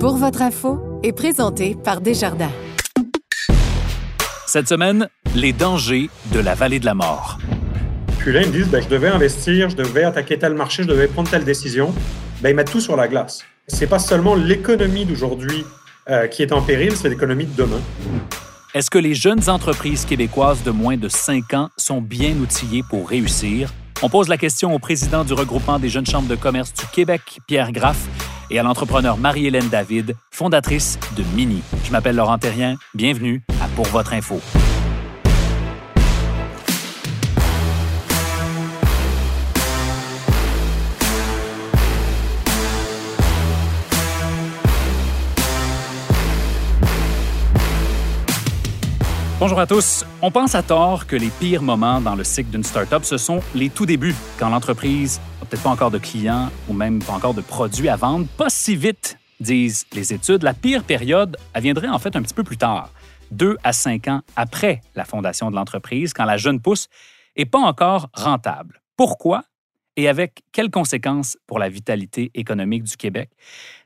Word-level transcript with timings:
Pour 0.00 0.16
votre 0.16 0.42
info 0.42 0.78
est 1.02 1.12
présenté 1.12 1.74
par 1.74 2.00
Desjardins. 2.00 2.52
Cette 4.46 4.68
semaine, 4.68 5.08
les 5.34 5.52
dangers 5.52 6.08
de 6.32 6.38
la 6.38 6.54
vallée 6.54 6.78
de 6.78 6.84
la 6.84 6.94
mort. 6.94 7.38
Puis 8.18 8.32
là, 8.32 8.42
ils 8.42 8.46
me 8.46 8.52
disent, 8.52 8.68
ben, 8.68 8.80
je 8.80 8.88
devais 8.88 9.08
investir, 9.08 9.70
je 9.70 9.74
devais 9.74 10.04
attaquer 10.04 10.38
tel 10.38 10.54
marché, 10.54 10.84
je 10.84 10.88
devais 10.88 11.08
prendre 11.08 11.28
telle 11.28 11.42
décision. 11.42 11.92
Ben, 12.40 12.50
ils 12.50 12.54
mettent 12.54 12.70
tout 12.70 12.80
sur 12.80 12.94
la 12.94 13.08
glace. 13.08 13.42
C'est 13.66 13.88
pas 13.88 13.98
seulement 13.98 14.36
l'économie 14.36 15.04
d'aujourd'hui 15.04 15.64
euh, 16.08 16.28
qui 16.28 16.42
est 16.42 16.52
en 16.52 16.62
péril, 16.62 16.94
c'est 16.94 17.08
l'économie 17.08 17.46
de 17.46 17.56
demain. 17.56 17.80
Est-ce 18.74 18.92
que 18.92 18.98
les 18.98 19.14
jeunes 19.14 19.50
entreprises 19.50 20.04
québécoises 20.04 20.62
de 20.62 20.70
moins 20.70 20.96
de 20.96 21.08
5 21.08 21.54
ans 21.54 21.70
sont 21.76 22.00
bien 22.00 22.36
outillées 22.36 22.84
pour 22.88 23.08
réussir? 23.08 23.74
On 24.00 24.08
pose 24.08 24.28
la 24.28 24.36
question 24.36 24.72
au 24.72 24.78
président 24.78 25.24
du 25.24 25.32
regroupement 25.32 25.80
des 25.80 25.88
jeunes 25.88 26.06
chambres 26.06 26.28
de 26.28 26.36
commerce 26.36 26.72
du 26.72 26.86
Québec, 26.92 27.40
Pierre 27.48 27.72
Graff, 27.72 28.06
et 28.50 28.58
à 28.58 28.62
l'entrepreneur 28.62 29.16
Marie-Hélène 29.16 29.68
David, 29.68 30.16
fondatrice 30.30 30.98
de 31.16 31.22
Mini. 31.34 31.62
Je 31.84 31.92
m'appelle 31.92 32.16
Laurent 32.16 32.38
Terrien. 32.38 32.76
Bienvenue 32.94 33.42
à 33.62 33.68
Pour 33.74 33.86
votre 33.86 34.12
info. 34.12 34.40
Bonjour 49.40 49.60
à 49.60 49.66
tous. 49.68 50.04
On 50.20 50.32
pense 50.32 50.56
à 50.56 50.64
tort 50.64 51.06
que 51.06 51.14
les 51.14 51.28
pires 51.28 51.62
moments 51.62 52.00
dans 52.00 52.16
le 52.16 52.24
cycle 52.24 52.50
d'une 52.50 52.64
startup, 52.64 53.04
ce 53.04 53.18
sont 53.18 53.40
les 53.54 53.70
tout 53.70 53.86
débuts, 53.86 54.16
quand 54.36 54.48
l'entreprise 54.48 55.20
peut-être 55.48 55.62
pas 55.62 55.70
encore 55.70 55.90
de 55.90 55.98
clients 55.98 56.50
ou 56.68 56.72
même 56.72 57.02
pas 57.02 57.14
encore 57.14 57.34
de 57.34 57.40
produits 57.40 57.88
à 57.88 57.96
vendre, 57.96 58.26
pas 58.36 58.50
si 58.50 58.76
vite, 58.76 59.18
disent 59.40 59.86
les 59.92 60.12
études. 60.12 60.42
La 60.42 60.54
pire 60.54 60.84
période, 60.84 61.36
elle 61.54 61.62
viendrait 61.62 61.88
en 61.88 61.98
fait 61.98 62.14
un 62.16 62.22
petit 62.22 62.34
peu 62.34 62.44
plus 62.44 62.58
tard, 62.58 62.90
deux 63.30 63.56
à 63.64 63.72
cinq 63.72 64.08
ans 64.08 64.20
après 64.36 64.82
la 64.94 65.04
fondation 65.04 65.50
de 65.50 65.56
l'entreprise, 65.56 66.12
quand 66.12 66.24
la 66.24 66.36
jeune 66.36 66.60
pousse 66.60 66.88
est 67.36 67.46
pas 67.46 67.60
encore 67.60 68.08
rentable. 68.14 68.80
Pourquoi? 68.96 69.44
et 69.98 70.06
avec 70.06 70.44
quelles 70.52 70.70
conséquences 70.70 71.36
pour 71.48 71.58
la 71.58 71.68
vitalité 71.68 72.30
économique 72.34 72.84
du 72.84 72.96
Québec? 72.96 73.30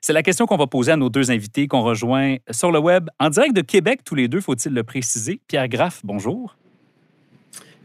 C'est 0.02 0.12
la 0.12 0.22
question 0.22 0.44
qu'on 0.44 0.58
va 0.58 0.66
poser 0.66 0.92
à 0.92 0.97
nos 0.97 1.08
deux 1.08 1.30
invités 1.30 1.66
qu'on 1.66 1.80
rejoint 1.80 2.36
sur 2.50 2.70
le 2.70 2.78
web 2.78 3.08
en 3.19 3.30
direct 3.30 3.56
de 3.56 3.62
Québec, 3.62 4.00
tous 4.04 4.14
les 4.14 4.28
deux, 4.28 4.42
faut-il 4.42 4.74
le 4.74 4.82
préciser. 4.82 5.41
Pierre 5.48 5.69
Graff, 5.69 6.02
bonjour. 6.04 6.54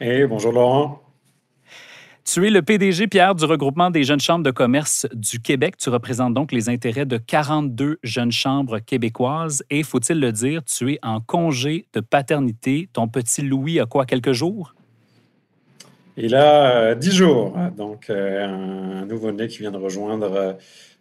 Et 0.02 0.28
bonjour 0.28 0.52
Laurent. 0.52 1.07
Tu 2.30 2.46
es 2.46 2.50
le 2.50 2.62
PDG, 2.62 3.08
Pierre, 3.08 3.36
du 3.36 3.46
regroupement 3.46 3.90
des 3.90 4.04
jeunes 4.04 4.20
chambres 4.20 4.44
de 4.44 4.52
commerce 4.52 5.08
du 5.14 5.40
Québec. 5.40 5.78
Tu 5.78 5.88
représentes 5.88 6.34
donc 6.34 6.52
les 6.52 6.68
intérêts 6.68 7.06
de 7.06 7.16
42 7.16 8.00
jeunes 8.04 8.34
chambres 8.34 8.80
québécoises. 8.80 9.64
Et, 9.70 9.82
faut-il 9.82 10.20
le 10.20 10.34
dire, 10.34 10.62
tu 10.66 10.92
es 10.92 11.00
en 11.04 11.22
congé 11.22 11.88
de 11.94 12.02
paternité. 12.02 12.90
Ton 12.92 13.08
petit 13.08 13.44
Louis 13.44 13.80
a 13.80 13.86
quoi, 13.86 14.06
quelques 14.06 14.34
jours? 14.34 14.76
Il 16.18 16.36
a 16.36 16.96
10 16.96 17.12
jours, 17.14 17.58
donc 17.78 18.10
euh, 18.10 18.46
un 18.46 19.06
nouveau-né 19.06 19.48
qui 19.48 19.60
vient 19.60 19.72
de 19.72 19.78
rejoindre 19.78 20.34
euh, 20.34 20.54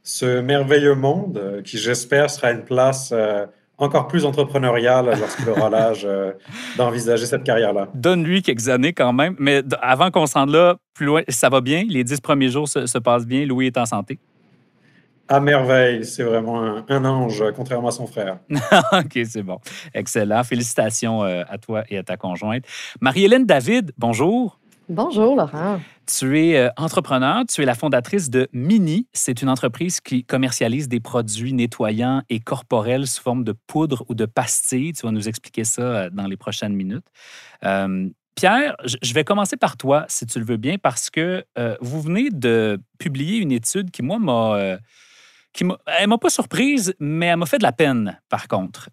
ce 0.05 0.41
merveilleux 0.41 0.95
monde, 0.95 1.39
euh, 1.39 1.61
qui 1.61 1.77
j'espère 1.77 2.31
sera 2.31 2.53
une 2.53 2.63
place 2.63 3.13
encore 3.79 4.09
plus 4.09 4.25
entrepreneuriale 4.25 5.17
lorsqu'il 5.19 5.49
aura 5.49 5.69
l'âge 5.71 6.07
d'envisager 6.77 7.27
cette 7.27 7.45
carrière-là. 7.45 7.89
Donne-lui 7.95 8.43
quelques 8.43 8.69
années 8.69 8.93
quand 8.93 9.13
même, 9.13 9.37
mais 9.39 9.63
avant 9.83 10.11
qu'on 10.11 10.27
se 10.27 10.35
rende 10.35 10.51
là, 10.51 10.77
plus 10.95 11.07
loin, 11.07 11.23
ça 11.29 11.49
va 11.49 11.61
bien? 11.61 11.85
Les 11.89 12.05
10 12.05 12.21
premiers 12.21 12.49
jours 12.49 12.69
se, 12.69 12.99
passent 12.99 13.27
bien? 13.27 13.45
Louis 13.45 13.67
est 13.67 13.77
en 13.77 13.87
santé? 13.87 14.19
À 15.29 15.41
merveille, 15.41 16.05
c'est 16.05 16.23
vraiment 16.23 16.63
un, 16.63 16.85
un, 16.89 17.05
ange, 17.05 17.43
contrairement 17.55 17.89
à 17.89 17.93
son 17.93 18.07
frère. 18.07 18.39
OK, 18.93 19.19
c'est 19.25 19.43
bon. 19.43 19.59
Excellent. 19.93 20.45
Félicitations 20.45 21.23
à 21.23 21.59
toi 21.59 21.83
et 21.89 21.99
à 21.99 22.03
ta 22.03 22.17
conjointe. 22.17 22.65
Marie-Hélène 23.01 23.45
David, 23.45 23.93
bonjour. 23.99 24.59
Bonjour, 24.89 25.35
Laurent. 25.35 25.81
Tu 26.07 26.39
es 26.39 26.57
euh, 26.57 26.69
entrepreneur, 26.77 27.45
tu 27.49 27.63
es 27.63 27.65
la 27.65 27.75
fondatrice 27.75 28.31
de 28.31 28.49
Mini. 28.53 29.09
C'est 29.13 29.43
une 29.43 29.49
entreprise 29.49 30.01
qui 30.01 30.25
commercialise 30.25 30.89
des 30.89 31.01
produits 31.01 31.53
nettoyants 31.53 32.23
et 32.29 32.39
corporels 32.39 33.09
sous 33.09 33.23
forme 33.23 33.43
de 33.43 33.53
poudre 33.67 34.05
ou 34.09 34.15
de 34.15 34.25
pastilles. 34.25 34.93
Tu 34.93 35.05
vas 35.05 35.11
nous 35.11 35.29
expliquer 35.29 35.65
ça 35.65 35.83
euh, 35.83 36.11
dans 36.11 36.29
les 36.29 36.37
prochaines 36.37 36.75
minutes. 36.75 37.07
Euh, 37.65 38.09
Pierre, 38.37 38.77
je 38.85 39.15
vais 39.15 39.25
commencer 39.25 39.57
par 39.57 39.77
toi, 39.77 40.05
si 40.09 40.27
tu 40.27 40.39
le 40.39 40.45
veux 40.45 40.59
bien, 40.59 40.77
parce 40.77 41.09
que 41.09 41.43
vous 41.81 42.03
venez 42.03 42.29
de 42.29 42.79
publier 42.99 43.39
une 43.39 43.51
étude 43.51 43.91
qui, 43.91 44.03
moi, 44.03 44.19
m'a... 44.19 44.77
qui 45.55 45.65
elle 45.87 46.07
m'a 46.07 46.19
pas 46.19 46.29
surprise, 46.29 46.95
mais 47.01 47.27
elle 47.27 47.39
m'a 47.39 47.47
fait 47.47 47.57
de 47.57 47.63
la 47.63 47.73
peine, 47.73 48.21
par 48.29 48.47
contre. 48.47 48.91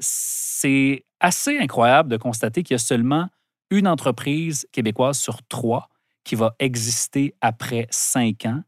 c'est 0.00 1.04
assez 1.20 1.58
incroyable 1.58 2.08
de 2.08 2.16
constater 2.16 2.62
qu'il 2.62 2.72
y 2.72 2.76
a 2.76 2.78
seulement 2.78 3.28
une 3.68 3.86
entreprise 3.86 4.66
québécoise 4.72 5.18
sur 5.18 5.42
trois 5.42 5.90
qui 6.24 6.34
va 6.34 6.54
exister 6.58 7.34
après 7.40 7.86
cinq 7.90 8.46
ans. 8.46 8.62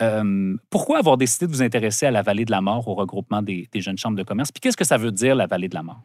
Euh, 0.00 0.54
pourquoi 0.70 0.98
avoir 0.98 1.16
décidé 1.16 1.46
de 1.46 1.52
vous 1.52 1.62
intéresser 1.62 2.06
à 2.06 2.10
la 2.10 2.22
vallée 2.22 2.44
de 2.44 2.50
la 2.50 2.60
mort, 2.60 2.86
au 2.88 2.94
regroupement 2.94 3.42
des, 3.42 3.68
jeunes 3.74 3.98
chambres 3.98 4.16
de 4.16 4.22
commerce? 4.22 4.52
Puis 4.52 4.60
qu'est-ce 4.60 4.76
que 4.76 4.84
ça 4.84 4.96
veut 4.96 5.10
dire, 5.10 5.34
la 5.34 5.46
vallée 5.46 5.68
de 5.68 5.74
la 5.74 5.82
mort? 5.82 6.00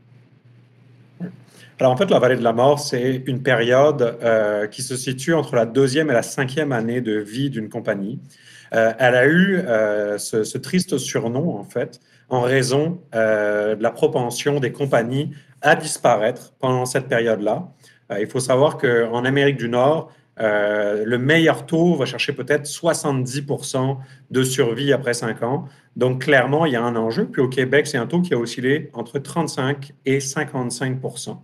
Alors, 1.79 1.91
en 1.91 1.97
fait, 1.97 2.09
la 2.09 2.19
vallée 2.19 2.35
de 2.35 2.43
la 2.43 2.53
mort, 2.53 2.79
c'est 2.79 3.23
une 3.25 3.41
période 3.41 4.17
euh, 4.23 4.67
qui 4.67 4.81
se 4.81 4.95
situe 4.95 5.33
entre 5.33 5.55
la 5.55 5.65
deuxième 5.65 6.09
et 6.09 6.13
la 6.13 6.21
cinquième 6.21 6.71
année 6.71 7.01
de 7.01 7.19
vie 7.19 7.49
d'une 7.49 7.69
compagnie. 7.69 8.19
Euh, 8.73 8.93
elle 8.97 9.15
a 9.15 9.27
eu 9.27 9.61
ce, 10.17 10.43
ce, 10.43 10.57
triste 10.57 10.97
surnom, 10.97 11.57
en 11.57 11.63
fait, 11.63 11.99
en 12.29 12.41
raison 12.41 13.01
de 13.13 13.81
la 13.81 13.91
propension 13.91 14.59
des 14.59 14.71
compagnies 14.71 15.31
à 15.61 15.75
disparaître 15.75 16.53
pendant 16.59 16.85
cette 16.85 17.07
période-là. 17.07 17.67
Il 18.19 18.27
faut 18.27 18.39
savoir 18.39 18.77
qu'en 18.77 19.25
Amérique 19.25 19.57
du 19.57 19.69
Nord, 19.69 20.11
euh, 20.39 21.03
le 21.05 21.17
meilleur 21.17 21.65
taux 21.65 21.95
va 21.95 22.05
chercher 22.05 22.33
peut-être 22.33 22.65
70% 22.65 23.97
de 24.31 24.43
survie 24.43 24.91
après 24.91 25.13
5 25.13 25.43
ans. 25.43 25.65
Donc, 25.95 26.23
clairement, 26.23 26.65
il 26.65 26.73
y 26.73 26.75
a 26.75 26.83
un 26.83 26.95
enjeu. 26.95 27.25
Puis 27.25 27.41
au 27.41 27.49
Québec, 27.49 27.85
c'est 27.85 27.97
un 27.97 28.07
taux 28.07 28.21
qui 28.21 28.33
a 28.33 28.37
oscillé 28.37 28.89
entre 28.93 29.19
35 29.19 29.93
et 30.05 30.17
55%. 30.17 31.37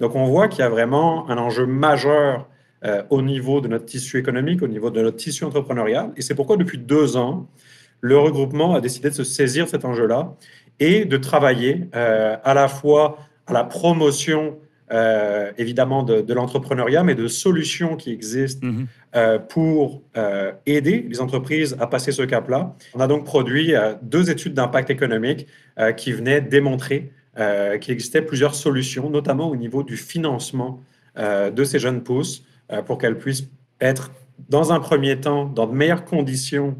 Donc, 0.00 0.14
on 0.14 0.24
voit 0.24 0.48
qu'il 0.48 0.60
y 0.60 0.62
a 0.62 0.70
vraiment 0.70 1.28
un 1.28 1.36
enjeu 1.36 1.66
majeur 1.66 2.48
euh, 2.84 3.02
au 3.10 3.20
niveau 3.20 3.60
de 3.60 3.68
notre 3.68 3.84
tissu 3.84 4.18
économique, 4.18 4.62
au 4.62 4.68
niveau 4.68 4.90
de 4.90 5.02
notre 5.02 5.18
tissu 5.18 5.44
entrepreneurial. 5.44 6.12
Et 6.16 6.22
c'est 6.22 6.34
pourquoi, 6.34 6.56
depuis 6.56 6.78
deux 6.78 7.18
ans, 7.18 7.46
le 8.00 8.16
regroupement 8.16 8.74
a 8.74 8.80
décidé 8.80 9.10
de 9.10 9.14
se 9.14 9.24
saisir 9.24 9.68
cet 9.68 9.84
enjeu-là 9.84 10.34
et 10.78 11.04
de 11.04 11.18
travailler 11.18 11.90
à 11.92 12.54
la 12.54 12.66
fois 12.66 13.18
à 13.46 13.52
la 13.52 13.64
promotion 13.64 14.56
euh, 14.92 15.52
évidemment 15.56 16.02
de, 16.02 16.34
l'entrepreneuriat, 16.34 17.04
mais 17.04 17.14
de 17.14 17.28
solutions 17.28 17.96
qui 17.96 18.10
existent 18.10 18.66
mhm. 18.66 18.86
euh, 19.14 19.38
pour 19.38 20.02
euh, 20.16 20.50
aider 20.66 21.06
les 21.08 21.20
entreprises 21.20 21.76
à 21.78 21.86
passer 21.86 22.10
ce 22.10 22.22
cap-là. 22.22 22.74
On 22.94 23.00
a 23.00 23.06
donc 23.06 23.24
produit 23.24 23.72
deux 24.02 24.30
études 24.30 24.54
d'impact 24.54 24.90
économique 24.90 25.46
qui 25.96 26.12
venaient 26.12 26.40
démontrer 26.40 27.12
qu'il 27.80 27.94
existait 27.94 28.22
plusieurs 28.22 28.54
solutions, 28.54 29.08
notamment 29.08 29.48
au 29.48 29.56
niveau 29.56 29.82
du 29.82 29.96
financement 29.96 30.82
de 31.16 31.64
ces 31.64 31.78
jeunes 31.78 32.02
pousses, 32.02 32.44
pour 32.86 32.98
qu'elles 32.98 33.16
puissent 33.16 33.48
être, 33.80 34.10
dans 34.48 34.72
un 34.72 34.80
premier 34.80 35.20
temps, 35.20 35.44
dans 35.44 35.66
de 35.66 35.72
meilleures 35.72 36.04
conditions 36.04 36.76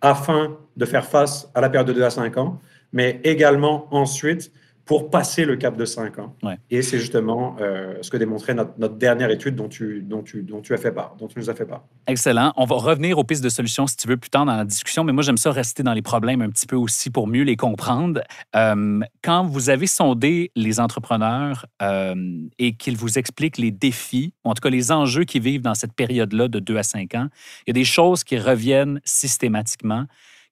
afin 0.00 0.58
de 0.76 0.84
faire 0.84 1.06
face 1.06 1.48
à 1.54 1.60
la 1.60 1.70
période 1.70 1.88
de 1.88 1.92
2 1.94 2.02
à 2.02 2.10
5 2.10 2.36
ans, 2.36 2.60
mais 2.92 3.20
également 3.24 3.86
ensuite 3.90 4.52
pour 4.86 5.10
passer 5.10 5.44
le 5.44 5.56
cap 5.56 5.76
de 5.76 5.84
5 5.84 6.20
ans. 6.20 6.36
Et 6.70 6.80
c'est 6.80 7.00
justement 7.00 7.56
euh, 7.60 7.96
ce 8.02 8.10
que 8.10 8.16
démontrait 8.16 8.54
notre, 8.54 8.94
dernière 8.94 9.30
étude 9.30 9.56
dont 9.56 9.68
tu, 9.68 10.00
dont, 10.00 10.22
tu, 10.22 10.42
dont 10.42 10.62
tu 10.62 10.72
as 10.74 10.76
fait 10.76 10.92
part, 10.92 11.16
dont 11.18 11.26
tu 11.26 11.38
nous 11.40 11.50
as 11.50 11.54
fait 11.54 11.66
part. 11.66 11.84
Excellent. 12.06 12.52
On 12.56 12.64
va 12.66 12.76
revenir 12.76 13.18
aux 13.18 13.24
pistes 13.24 13.42
de 13.42 13.48
solutions 13.48 13.88
si 13.88 13.96
tu 13.96 14.06
veux 14.06 14.16
plus 14.16 14.30
tard 14.30 14.46
dans 14.46 14.54
la 14.54 14.64
discussion, 14.64 15.02
mais 15.02 15.12
moi 15.12 15.24
j'aime 15.24 15.38
ça 15.38 15.50
rester 15.50 15.82
dans 15.82 15.92
les 15.92 16.02
problèmes 16.02 16.40
un 16.40 16.50
petit 16.50 16.66
peu 16.66 16.76
aussi 16.76 17.10
pour 17.10 17.26
mieux 17.26 17.42
les 17.42 17.56
comprendre. 17.56 18.22
Euh, 18.54 19.00
quand 19.24 19.44
vous 19.44 19.70
avez 19.70 19.88
sondé 19.88 20.52
les 20.54 20.78
entrepreneurs 20.78 21.66
euh, 21.82 22.14
et 22.60 22.74
qu'ils 22.74 22.96
vous 22.96 23.18
expliquent 23.18 23.58
les 23.58 23.72
défis, 23.72 24.34
ou 24.44 24.50
en 24.50 24.54
tout 24.54 24.60
cas 24.60 24.70
les 24.70 24.92
enjeux 24.92 25.24
qu'ils 25.24 25.42
vivent 25.42 25.62
dans 25.62 25.74
cette 25.74 25.94
période-là 25.94 26.46
de 26.46 26.60
2 26.60 26.76
à 26.76 26.84
5 26.84 27.12
ans, 27.16 27.26
il 27.66 27.70
y 27.70 27.70
a 27.70 27.74
des 27.74 27.84
choses 27.84 28.22
qui 28.22 28.38
reviennent 28.38 29.00
systématiquement. 29.04 30.04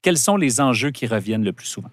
Quels 0.02 0.18
sont 0.18 0.36
les 0.36 0.60
enjeux 0.60 0.90
qui 0.90 1.06
reviennent 1.06 1.44
le 1.44 1.52
plus 1.52 1.66
souvent? 1.66 1.90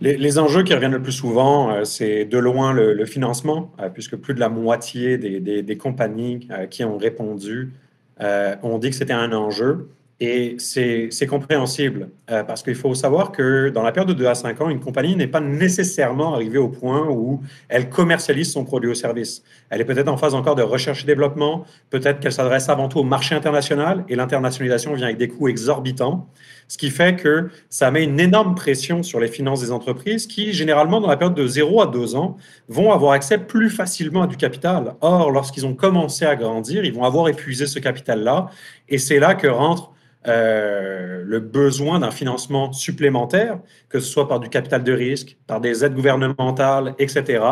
Les, 0.00 0.38
enjeux 0.38 0.62
qui 0.62 0.72
reviennent 0.74 0.92
le 0.92 1.02
plus 1.02 1.12
souvent, 1.12 1.72
euh, 1.72 1.84
c'est 1.84 2.24
de 2.24 2.38
loin 2.38 2.72
le, 2.72 3.04
financement, 3.04 3.72
euh, 3.80 3.88
puisque 3.88 4.16
plus 4.16 4.32
de 4.32 4.40
la 4.40 4.48
moitié 4.48 5.18
des, 5.18 5.76
compagnies 5.76 6.46
euh, 6.52 6.66
qui 6.66 6.84
ont 6.84 6.96
répondu 6.96 7.72
ont 8.20 8.78
dit 8.78 8.90
que 8.90 8.96
c'était 8.96 9.12
un 9.12 9.32
enjeu. 9.32 9.90
Et 10.20 10.56
c'est 10.58 11.26
compréhensible 11.28 12.08
parce 12.26 12.64
qu'il 12.64 12.74
faut 12.74 12.92
savoir 12.92 13.30
que 13.30 13.68
dans 13.68 13.84
la 13.84 13.92
période 13.92 14.08
de 14.08 14.18
2 14.18 14.26
à 14.26 14.34
5 14.34 14.60
ans, 14.60 14.68
une 14.68 14.80
compagnie 14.80 15.14
n'est 15.14 15.28
pas 15.28 15.38
nécessairement 15.38 16.34
arrivée 16.34 16.58
au 16.58 16.68
point 16.68 17.06
où 17.08 17.40
elle 17.68 17.88
commercialise 17.88 18.50
son 18.50 18.64
produit 18.64 18.90
ou 18.90 18.96
service. 18.96 19.44
Elle 19.70 19.80
est 19.80 19.84
peut-être 19.84 20.08
en 20.08 20.16
phase 20.16 20.34
encore 20.34 20.56
de 20.56 20.62
recherche 20.62 21.04
et 21.04 21.06
développement, 21.06 21.64
peut-être 21.90 22.18
qu'elle 22.18 22.32
s'adresse 22.32 22.68
avant 22.68 22.88
tout 22.88 22.98
au 22.98 23.04
marché 23.04 23.36
international 23.36 24.04
et 24.08 24.16
l'internationalisation 24.16 24.92
vient 24.94 25.06
avec 25.06 25.18
des 25.18 25.28
coûts 25.28 25.46
exorbitants, 25.46 26.26
ce 26.68 26.78
qui 26.78 26.90
fait 26.90 27.16
que 27.16 27.48
ça 27.70 27.90
met 27.90 28.04
une 28.04 28.20
énorme 28.20 28.54
pression 28.54 29.02
sur 29.02 29.18
les 29.18 29.28
finances 29.28 29.60
des 29.60 29.72
entreprises 29.72 30.26
qui, 30.26 30.52
généralement, 30.52 31.00
dans 31.00 31.08
la 31.08 31.16
période 31.16 31.36
de 31.36 31.46
0 31.46 31.82
à 31.82 31.86
2 31.86 32.14
ans, 32.14 32.36
vont 32.68 32.92
avoir 32.92 33.12
accès 33.12 33.38
plus 33.38 33.70
facilement 33.70 34.22
à 34.22 34.26
du 34.26 34.36
capital. 34.36 34.94
Or, 35.00 35.30
lorsqu'ils 35.30 35.66
ont 35.66 35.74
commencé 35.74 36.26
à 36.26 36.36
grandir, 36.36 36.84
ils 36.84 36.92
vont 36.92 37.04
avoir 37.04 37.28
épuisé 37.28 37.66
ce 37.66 37.78
capital-là 37.78 38.50
et 38.88 38.98
c'est 38.98 39.18
là 39.18 39.34
que 39.34 39.48
rentre 39.48 39.92
euh, 40.26 41.22
le 41.24 41.40
besoin 41.40 42.00
d'un 42.00 42.10
financement 42.10 42.72
supplémentaire, 42.72 43.60
que 43.88 43.98
ce 43.98 44.10
soit 44.10 44.28
par 44.28 44.40
du 44.40 44.50
capital 44.50 44.84
de 44.84 44.92
risque, 44.92 45.38
par 45.46 45.60
des 45.60 45.84
aides 45.84 45.94
gouvernementales, 45.94 46.94
etc. 46.98 47.44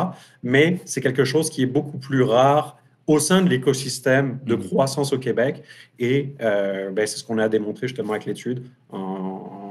Mais 0.43 0.81
c'est 0.85 1.01
quelque 1.01 1.25
chose 1.25 1.49
qui 1.49 1.63
est 1.63 1.67
beaucoup 1.67 1.99
plus 1.99 2.23
rare 2.23 2.77
au 3.07 3.19
sein 3.19 3.43
de 3.43 3.49
l'écosystème 3.49 4.41
de 4.45 4.57
mmh. 4.57 4.65
croissance 4.65 5.13
au 5.13 5.19
Québec. 5.19 5.63
Et 5.99 6.35
euh, 6.41 6.91
ben, 6.91 7.07
c'est 7.07 7.19
ce 7.19 7.25
qu'on 7.25 7.39
a 7.39 7.49
démontré 7.49 7.89
justement 7.89 8.13
avec 8.13 8.27
l'étude 8.27 8.65
en, 8.91 9.67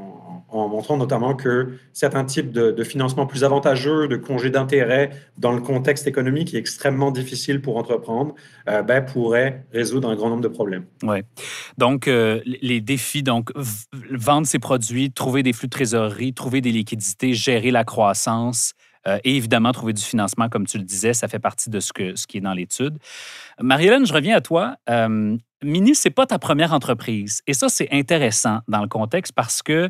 en 0.56 0.70
montrant 0.70 0.98
notamment 0.98 1.36
que 1.36 1.78
certains 1.94 2.24
types 2.24 2.52
de, 2.52 2.84
financement 2.84 3.26
plus 3.26 3.44
avantageux, 3.44 4.08
de 4.08 4.16
congés 4.16 4.50
d'intérêt 4.50 5.10
dans 5.38 5.52
le 5.52 5.62
contexte 5.62 6.08
économique 6.08 6.50
qui 6.50 6.56
est 6.56 6.60
extrêmement 6.60 7.12
difficile 7.12 7.62
pour 7.62 7.78
entreprendre, 7.78 8.36
euh, 8.70 8.82
ben, 8.82 9.02
pourraient 9.04 9.66
résoudre 9.74 10.10
un 10.10 10.16
grand 10.16 10.30
nombre 10.30 10.44
de 10.44 10.48
problèmes. 10.48 10.86
Oui. 11.04 11.18
Donc, 11.78 12.08
euh, 12.08 12.42
les 12.46 12.80
défis, 12.80 13.24
donc, 13.24 13.52
vendre 14.12 14.48
ses 14.48 14.60
produits, 14.60 15.12
trouver 15.12 15.44
des 15.44 15.54
flux 15.54 15.68
de 15.68 15.72
trésorerie, 15.72 16.34
trouver 16.34 16.62
des 16.62 16.72
liquidités, 16.72 17.34
gérer 17.34 17.72
la 17.72 17.84
croissance, 17.84 18.74
euh, 19.08 19.20
et 19.24 19.36
évidemment, 19.36 19.72
trouver 19.72 19.94
du 19.94 20.02
financement, 20.02 20.50
comme 20.50 20.66
tu 20.66 20.78
le 20.78 20.84
disais, 20.84 21.14
ça 21.14 21.28
fait 21.28 21.40
partie 21.40 21.70
de 21.70 21.80
ce, 21.80 21.94
qui 21.94 22.38
est 22.38 22.42
dans 22.42 22.54
l'étude. 22.54 22.98
Marie-Hélène, 23.60 24.06
je 24.06 24.14
reviens 24.14 24.36
à 24.36 24.42
toi. 24.42 24.76
Mini, 25.64 25.96
c'est 25.96 26.12
pas 26.12 26.26
ta 26.26 26.38
première 26.38 26.74
entreprise. 26.74 27.42
Et 27.48 27.54
ça, 27.54 27.70
c'est 27.70 27.90
intéressant 27.92 28.60
dans 28.68 28.82
le 28.82 28.88
contexte 28.88 29.34
parce 29.34 29.64
que 29.64 29.90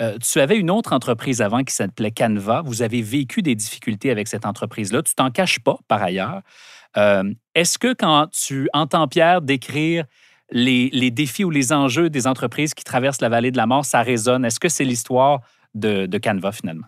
euh, 0.00 0.16
tu 0.18 0.38
avais 0.38 0.56
une 0.56 0.70
autre 0.70 0.92
entreprise 0.92 1.42
avant 1.42 1.64
qui 1.64 1.74
s'appelait 1.74 2.12
Canva. 2.12 2.62
Vous 2.64 2.82
avez 2.82 3.02
vécu 3.02 3.42
des 3.42 3.54
difficultés 3.54 4.10
avec 4.10 4.28
cette 4.28 4.46
entreprise-là. 4.46 5.02
Tu 5.02 5.14
t'en 5.14 5.30
caches 5.30 5.58
pas, 5.58 5.78
par 5.88 6.02
ailleurs. 6.02 6.42
Euh, 6.96 7.32
est-ce 7.54 7.78
que 7.78 7.92
quand 7.94 8.28
tu 8.30 8.68
entends 8.72 9.08
Pierre 9.08 9.42
décrire 9.42 10.04
les, 10.50 11.10
défis 11.10 11.44
ou 11.44 11.50
les 11.50 11.72
enjeux 11.72 12.10
des 12.10 12.26
entreprises 12.26 12.74
qui 12.74 12.84
traversent 12.84 13.20
la 13.20 13.28
vallée 13.28 13.50
de 13.50 13.56
la 13.56 13.66
mort, 13.66 13.84
ça 13.84 14.02
résonne? 14.02 14.44
Est-ce 14.44 14.60
que 14.60 14.68
c'est 14.68 14.84
l'histoire 14.84 15.40
de, 15.74 16.06
Canva 16.18 16.52
finalement? 16.52 16.86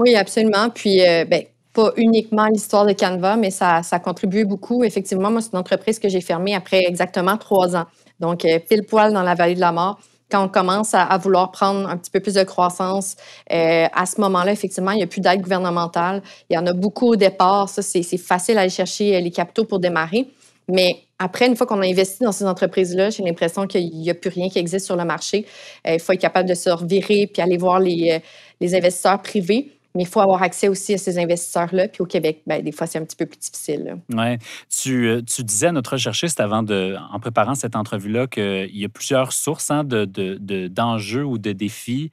Oui, 0.00 0.16
absolument. 0.16 0.70
Puis, 0.70 1.06
euh, 1.06 1.24
ben, 1.24 1.44
pas 1.72 1.92
uniquement 1.96 2.46
l'histoire 2.46 2.84
de 2.84 2.92
Canva, 2.92 3.36
mais 3.36 3.52
ça, 3.52 3.84
ça 3.84 3.96
a 3.96 3.98
contribué 4.00 4.44
beaucoup. 4.44 4.82
Effectivement, 4.82 5.30
moi, 5.30 5.40
c'est 5.40 5.52
une 5.52 5.58
entreprise 5.60 6.00
que 6.00 6.08
j'ai 6.08 6.20
fermée 6.20 6.56
après 6.56 6.82
exactement 6.84 7.36
trois 7.36 7.76
ans. 7.76 7.86
Donc, 8.18 8.40
pile 8.68 8.82
poil 8.88 9.12
dans 9.12 9.22
la 9.22 9.36
vallée 9.36 9.54
de 9.54 9.60
la 9.60 9.70
mort 9.70 10.00
quand 10.30 10.44
on 10.44 10.48
commence 10.48 10.94
à, 10.94 11.16
vouloir 11.18 11.50
prendre 11.50 11.88
un 11.88 11.96
petit 11.96 12.10
peu 12.10 12.20
plus 12.20 12.34
de 12.34 12.42
croissance, 12.44 13.16
euh, 13.52 13.86
à 13.92 14.06
ce 14.06 14.20
moment-là, 14.20 14.52
effectivement, 14.52 14.92
il 14.92 14.98
n'y 14.98 15.02
a 15.02 15.06
plus 15.06 15.20
d'aide 15.20 15.40
gouvernementale. 15.40 16.22
Il 16.48 16.54
y 16.54 16.58
en 16.58 16.66
a 16.66 16.72
beaucoup 16.72 17.08
au 17.08 17.16
départ. 17.16 17.68
Ça, 17.68 17.82
c'est 17.82 18.02
facile 18.16 18.56
à 18.58 18.62
aller 18.62 18.70
chercher 18.70 19.16
euh, 19.16 19.20
les 19.20 19.30
capitaux 19.30 19.64
pour 19.64 19.80
démarrer. 19.80 20.28
Mais 20.68 21.02
après, 21.18 21.48
une 21.48 21.56
fois 21.56 21.66
qu'on 21.66 21.82
a 21.82 21.86
investi 21.86 22.22
dans 22.22 22.32
ces 22.32 22.46
entreprises-là, 22.46 23.10
j'ai 23.10 23.24
l'impression 23.24 23.66
qu'il 23.66 23.90
n'y 23.90 24.08
a 24.08 24.14
plus 24.14 24.30
rien 24.30 24.48
qui 24.48 24.58
existe 24.58 24.86
sur 24.86 24.96
le 24.96 25.04
marché. 25.04 25.44
Euh, 25.86 25.94
il 25.94 26.00
faut 26.00 26.12
être 26.12 26.20
capable 26.20 26.48
de 26.48 26.54
se 26.54 26.70
revirer 26.70 27.28
puis 27.32 27.42
aller 27.42 27.56
voir 27.56 27.80
les, 27.80 28.22
les 28.60 28.74
investisseurs 28.74 29.20
privés. 29.20 29.72
Mais 29.94 30.04
il 30.04 30.08
faut 30.08 30.20
avoir 30.20 30.42
accès 30.42 30.68
aussi 30.68 30.94
à 30.94 30.98
ces 30.98 31.18
investisseurs-là. 31.18 31.88
Puis 31.88 32.02
au 32.02 32.06
Québec, 32.06 32.42
ben, 32.46 32.62
des 32.62 32.72
fois, 32.72 32.86
c'est 32.86 32.98
un 32.98 33.04
petit 33.04 33.16
peu 33.16 33.26
plus 33.26 33.38
difficile. 33.38 33.96
Oui. 34.10 34.36
Tu, 34.68 35.08
euh, 35.08 35.22
tu, 35.22 35.42
disais 35.42 35.68
à 35.68 35.72
notre 35.72 35.92
recherchiste 35.92 36.38
avant 36.40 36.62
de, 36.62 36.96
en 37.12 37.18
préparant 37.18 37.54
cette 37.54 37.74
entrevue-là 37.74 38.26
qu'il 38.28 38.76
y 38.76 38.84
a 38.84 38.88
plusieurs 38.88 39.32
sources 39.32 39.70
hein, 39.70 39.82
de, 39.84 40.68
d'enjeux 40.68 41.24
ou 41.24 41.38
de 41.38 41.52
défis. 41.52 42.12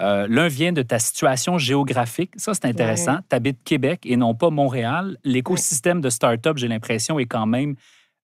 Euh, 0.00 0.26
l'un 0.30 0.48
vient 0.48 0.72
de 0.72 0.82
ta 0.82 0.98
situation 0.98 1.58
géographique. 1.58 2.32
Ça, 2.36 2.54
c'est 2.54 2.66
intéressant. 2.66 3.18
Tu 3.28 3.34
habites 3.34 3.62
Québec 3.64 4.00
et 4.04 4.16
non 4.16 4.34
pas 4.34 4.48
Montréal. 4.50 5.18
L'écosystème 5.24 6.00
de 6.00 6.08
start-up, 6.08 6.56
j'ai 6.56 6.68
l'impression, 6.68 7.18
est 7.18 7.26
quand 7.26 7.46
même 7.46 7.74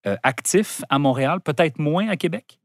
euh, 0.06 0.16
actif 0.22 0.82
à 0.88 0.98
Montréal, 0.98 1.40
peut-être 1.40 1.78
moins 1.78 2.08
à 2.08 2.16
Québec? 2.16 2.58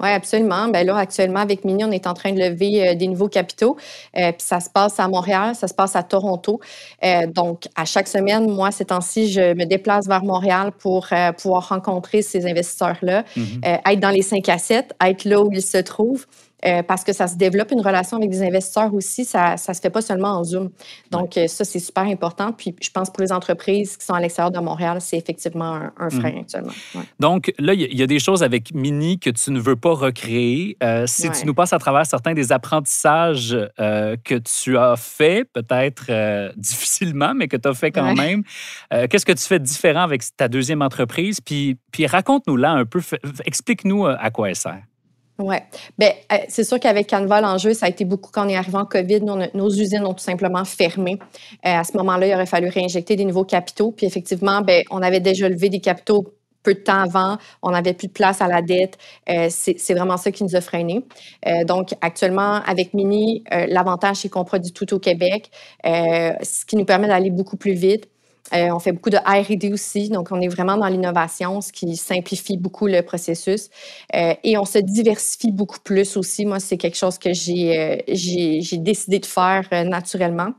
Oui, 0.00 0.08
absolument. 0.08 0.68
Ben 0.68 0.84
là, 0.86 0.96
actuellement, 0.96 1.40
avec 1.40 1.64
Mini, 1.64 1.84
on 1.84 1.92
est 1.92 2.06
en 2.06 2.14
train 2.14 2.32
de 2.32 2.40
lever 2.40 2.88
euh, 2.88 2.94
des 2.94 3.06
nouveaux 3.06 3.28
capitaux. 3.28 3.76
Euh, 4.16 4.32
puis 4.32 4.42
ça 4.42 4.58
se 4.60 4.68
passe 4.68 4.98
à 4.98 5.06
Montréal, 5.06 5.54
ça 5.54 5.68
se 5.68 5.74
passe 5.74 5.94
à 5.94 6.02
Toronto. 6.02 6.60
Euh, 7.04 7.26
donc, 7.26 7.68
à 7.76 7.84
chaque 7.84 8.08
semaine, 8.08 8.50
moi, 8.50 8.70
ces 8.72 8.86
temps-ci, 8.86 9.30
je 9.30 9.54
me 9.54 9.64
déplace 9.64 10.06
vers 10.08 10.24
Montréal 10.24 10.72
pour 10.78 11.08
pouvoir 11.40 11.68
rencontrer 11.68 12.22
ces 12.22 12.46
investisseurs-là, 12.46 13.24
mm-hmm. 13.36 13.92
être 13.92 14.00
dans 14.00 14.10
les 14.10 14.22
5 14.22 14.48
à 14.48 14.58
7, 14.58 14.94
être 15.04 15.24
là 15.24 15.40
où 15.40 15.50
ils 15.52 15.62
se 15.62 15.78
trouvent. 15.78 16.26
Euh, 16.66 16.82
parce 16.82 17.04
que 17.04 17.12
ça 17.12 17.26
se 17.26 17.36
développe 17.36 17.72
une 17.72 17.82
relation 17.82 18.16
avec 18.16 18.30
des 18.30 18.42
investisseurs 18.42 18.94
aussi. 18.94 19.24
Ça 19.24 19.52
ne 19.52 19.74
se 19.74 19.80
fait 19.80 19.90
pas 19.90 20.00
seulement 20.00 20.38
en 20.38 20.44
Zoom. 20.44 20.70
Donc, 21.10 21.36
euh, 21.36 21.46
ça, 21.46 21.64
c'est 21.64 21.78
super 21.78 22.04
important. 22.04 22.52
Puis, 22.52 22.74
je 22.80 22.90
pense 22.90 23.10
pour 23.10 23.22
les 23.22 23.32
entreprises 23.32 23.98
qui 23.98 24.06
sont 24.06 24.14
à 24.14 24.20
l'extérieur 24.20 24.50
de 24.50 24.58
Montréal, 24.60 24.98
c'est 25.00 25.18
effectivement 25.18 25.78
un, 25.98 26.10
frein 26.10 26.32
mmh. 26.32 26.38
actuellement. 26.38 26.72
Donc, 27.20 27.52
là, 27.58 27.74
il 27.74 27.94
y, 27.94 28.02
a 28.02 28.06
des 28.06 28.18
choses 28.18 28.42
avec 28.42 28.72
Mini 28.72 29.18
que 29.18 29.30
tu 29.30 29.50
ne 29.50 29.60
veux 29.60 29.76
pas 29.76 29.92
recréer. 29.92 30.78
Euh, 30.82 31.06
si 31.06 31.30
tu 31.30 31.44
nous 31.44 31.54
passes 31.54 31.74
à 31.74 31.78
travers 31.78 32.06
certains 32.06 32.32
des 32.32 32.50
apprentissages 32.50 33.56
que 33.76 34.38
tu 34.38 34.78
as 34.78 34.96
fait, 34.96 35.44
peut-être 35.44 36.54
difficilement, 36.56 37.34
mais 37.34 37.48
que 37.48 37.56
tu 37.56 37.68
as 37.68 37.74
fait 37.74 37.90
quand 37.90 38.14
même, 38.14 38.42
qu'est-ce 38.90 39.26
que 39.26 39.32
tu 39.32 39.44
fais 39.44 39.58
de 39.58 39.64
différent 39.64 40.02
avec 40.02 40.22
ta 40.36 40.48
deuxième 40.48 40.82
entreprise? 40.82 41.40
Puis, 41.40 41.76
puis 41.92 42.06
raconte-nous 42.06 42.56
là 42.56 42.72
un 42.72 42.84
peu, 42.84 43.00
explique-nous 43.44 44.06
à 44.06 44.30
quoi 44.30 44.48
elle 44.48 44.56
sert. 44.56 44.82
Oui. 45.38 45.56
Bien, 45.98 46.10
euh, 46.32 46.36
c'est 46.48 46.62
sûr 46.62 46.78
qu'avec 46.78 47.10
Canva, 47.10 47.40
l'enjeu, 47.40 47.74
ça 47.74 47.86
a 47.86 47.88
été 47.88 48.04
beaucoup 48.04 48.30
quand 48.32 48.46
on 48.46 48.48
est 48.48 48.56
arrivé 48.56 48.76
en 48.76 48.84
COVID. 48.84 49.20
nos 49.54 49.68
usines 49.68 50.06
ont 50.06 50.14
tout 50.14 50.22
simplement 50.22 50.64
fermé. 50.64 51.18
Euh, 51.66 51.78
à 51.78 51.82
ce 51.84 51.96
moment-là, 51.96 52.28
il 52.28 52.34
aurait 52.34 52.46
fallu 52.46 52.68
réinjecter 52.68 53.16
des 53.16 53.24
nouveaux 53.24 53.44
capitaux. 53.44 53.90
Puis 53.90 54.06
effectivement, 54.06 54.60
bien, 54.60 54.82
on 54.90 55.02
avait 55.02 55.20
déjà 55.20 55.48
levé 55.48 55.70
des 55.70 55.80
capitaux 55.80 56.34
peu 56.62 56.72
de 56.72 56.78
temps 56.78 57.02
avant, 57.02 57.36
on 57.62 57.72
n'avait 57.72 57.92
plus 57.92 58.06
de 58.06 58.12
place 58.12 58.40
à 58.40 58.48
la 58.48 58.62
dette. 58.62 58.96
Euh, 59.28 59.48
c'est 59.50 59.92
vraiment 59.92 60.16
ça 60.16 60.30
qui 60.32 60.44
nous 60.44 60.56
a 60.56 60.62
freinés. 60.62 61.04
donc, 61.66 61.90
actuellement, 62.00 62.62
avec 62.66 62.94
Mini, 62.94 63.44
l'avantage, 63.50 64.16
c'est 64.18 64.30
qu'on 64.30 64.44
produit 64.44 64.72
tout 64.72 64.94
au 64.94 64.98
Québec, 64.98 65.50
ce 65.84 66.64
qui 66.64 66.76
nous 66.76 66.86
permet 66.86 67.08
d'aller 67.08 67.28
beaucoup 67.28 67.58
plus 67.58 67.74
vite. 67.74 68.08
Euh, 68.52 68.68
on 68.70 68.78
fait 68.78 68.92
beaucoup 68.92 69.10
de 69.10 69.16
R&D 69.16 69.72
aussi, 69.72 70.10
donc 70.10 70.28
on 70.30 70.40
est 70.40 70.48
vraiment 70.48 70.76
dans 70.76 70.88
l'innovation, 70.88 71.60
ce 71.60 71.72
qui 71.72 71.96
simplifie 71.96 72.58
beaucoup 72.58 72.86
le 72.86 73.00
processus. 73.00 73.70
Euh, 74.14 74.34
et 74.44 74.58
on 74.58 74.64
se 74.66 74.78
diversifie 74.78 75.50
beaucoup 75.50 75.80
plus 75.80 76.16
aussi. 76.16 76.44
Moi, 76.44 76.60
c'est 76.60 76.76
quelque 76.76 76.96
chose 76.96 77.18
que 77.18 77.32
j'ai 77.32 77.78
euh, 77.78 78.76
décidé 78.78 79.18
de 79.18 79.26
faire 79.26 79.66
naturellement. 79.86 80.52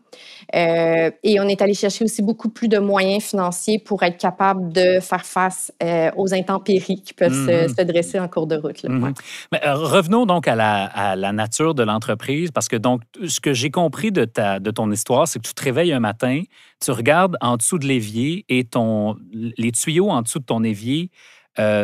Euh, 0.54 1.12
et 1.24 1.40
on 1.40 1.48
est 1.48 1.62
allé 1.62 1.74
chercher 1.74 2.04
aussi 2.04 2.22
beaucoup 2.22 2.50
plus 2.50 2.68
de 2.68 2.78
moyens 2.78 3.24
financiers 3.24 3.80
pour 3.80 4.04
être 4.04 4.18
capable 4.18 4.72
de 4.72 5.00
faire 5.00 5.26
face 5.26 5.74
euh, 5.82 6.12
aux 6.16 6.34
intempéries 6.34 7.02
qui 7.02 7.14
peuvent 7.14 7.34
se, 7.34 7.82
mhm. 7.82 7.88
dresser 7.88 8.20
en 8.20 8.28
cours 8.28 8.48
de 8.48 8.56
route. 8.56 8.84
Mhm. 8.84 9.14
Mais, 9.52 9.66
euh, 9.66 9.76
revenons 9.76 10.26
donc 10.26 10.48
à 10.48 10.56
la, 10.56 11.32
nature 11.34 11.74
de 11.74 11.84
l'entreprise, 11.84 12.52
parce 12.52 12.68
que 12.68 12.76
donc, 12.76 13.02
ce 13.28 13.40
que 13.40 13.54
j'ai 13.54 13.72
compris 13.72 14.12
de, 14.12 14.26
ta, 14.26 14.60
de 14.60 14.72
ton 14.72 14.92
histoire, 14.92 15.28
c'est 15.28 15.40
que 15.40 15.48
tu 15.48 15.54
te 15.54 15.64
réveilles 15.64 15.92
un 15.92 16.00
matin, 16.00 16.42
tu 16.84 16.92
regardes 16.92 17.38
en 17.42 17.58
dessous 17.58 17.80
de 17.80 17.86
l'évier 17.86 18.46
et 18.48 18.64
ton, 18.64 19.18
les 19.32 19.72
tuyaux 19.72 20.10
en 20.10 20.22
dessous 20.22 20.40
de 20.40 20.46
ton 20.46 20.64
évier 20.64 21.10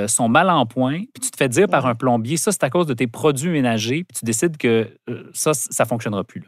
sont 0.08 0.27
mal 0.27 0.50
en 0.50 0.65
point, 0.65 1.00
puis 1.13 1.22
tu 1.22 1.32
te 1.32 1.38
fais 1.38 1.48
dire 1.48 1.67
par 1.67 1.86
un 1.86 1.96
plombier, 1.96 2.36
ça 2.36 2.51
c'est 2.51 2.63
à 2.63 2.70
cause 2.70 2.88
de 2.88 2.94
tes 2.94 3.08
produits 3.08 3.50
ménagers, 3.50 4.03
puis 4.03 4.20
tu 4.20 4.25
décides 4.25 4.58
que 4.58 4.89
ça, 5.34 5.53
ça 5.53 5.84
ne 5.84 5.88
fonctionnera 5.88 6.24
plus. 6.24 6.41
Là. 6.41 6.48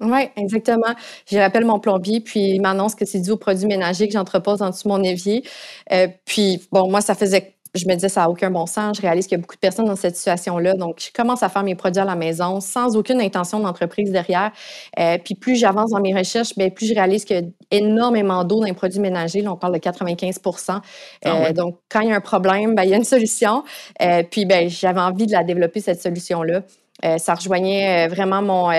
Oui, 0.00 0.28
exactement. 0.36 0.94
Je 1.30 1.38
rappelle 1.38 1.64
mon 1.64 1.80
plombier, 1.80 2.20
puis 2.20 2.40
il 2.40 2.60
m'annonce 2.60 2.94
que 2.94 3.06
c'est 3.06 3.20
dû 3.20 3.30
aux 3.30 3.38
produits 3.38 3.66
ménagers 3.66 4.06
que 4.06 4.12
j'entrepose 4.12 4.60
en 4.60 4.70
dessous 4.70 4.84
de 4.84 4.92
mon 4.92 5.02
évier. 5.02 5.42
Euh, 5.90 6.08
puis, 6.26 6.60
bon, 6.70 6.90
moi, 6.90 7.00
ça 7.00 7.14
faisait. 7.14 7.54
Je 7.74 7.86
me 7.86 7.94
disais, 7.94 8.08
ça 8.08 8.22
n'a 8.22 8.30
aucun 8.30 8.50
bon 8.50 8.64
sens. 8.66 8.96
Je 8.96 9.02
réalise 9.02 9.26
qu'il 9.26 9.36
y 9.36 9.38
a 9.38 9.42
beaucoup 9.42 9.54
de 9.54 9.60
personnes 9.60 9.86
dans 9.86 9.96
cette 9.96 10.16
situation-là. 10.16 10.74
Donc, 10.74 10.98
je 10.98 11.10
commence 11.12 11.42
à 11.42 11.50
faire 11.50 11.62
mes 11.62 11.74
produits 11.74 12.00
à 12.00 12.06
la 12.06 12.14
maison 12.14 12.60
sans 12.60 12.96
aucune 12.96 13.20
intention 13.20 13.60
d'entreprise 13.60 14.10
derrière. 14.10 14.50
Euh, 14.98 15.18
puis, 15.22 15.34
plus 15.34 15.56
j'avance 15.56 15.90
dans 15.90 16.00
mes 16.00 16.14
recherches, 16.14 16.54
bien, 16.56 16.68
plus 16.70 16.86
je 16.86 16.94
réalise 16.94 17.24
qu'il 17.24 17.36
y 17.36 17.40
a 17.40 17.44
énormément 17.70 18.44
d'eau 18.44 18.60
dans 18.60 18.66
les 18.66 18.72
produits 18.74 19.00
ménagers. 19.00 19.40
Là, 19.40 19.52
on 19.52 19.56
parle 19.56 19.74
de 19.74 19.78
95 19.78 20.40
ah 20.68 20.80
euh, 21.26 21.52
Donc, 21.52 21.78
quand 21.90 22.00
il 22.00 22.10
y 22.10 22.12
a 22.12 22.16
un 22.16 22.20
problème, 22.20 22.74
bien, 22.74 22.84
il 22.84 22.90
y 22.90 22.94
a 22.94 22.98
une 22.98 23.04
solution. 23.04 23.62
puis, 24.30 24.44
bien, 24.44 24.68
j'avais 24.68 25.00
envie 25.00 25.26
de 25.26 25.32
la 25.32 25.42
développer, 25.42 25.80
cette 25.80 26.02
solution-là. 26.02 26.62
Ça 27.02 27.34
rejoignait 27.34 28.08
vraiment 28.08 28.42
mon 28.42 28.70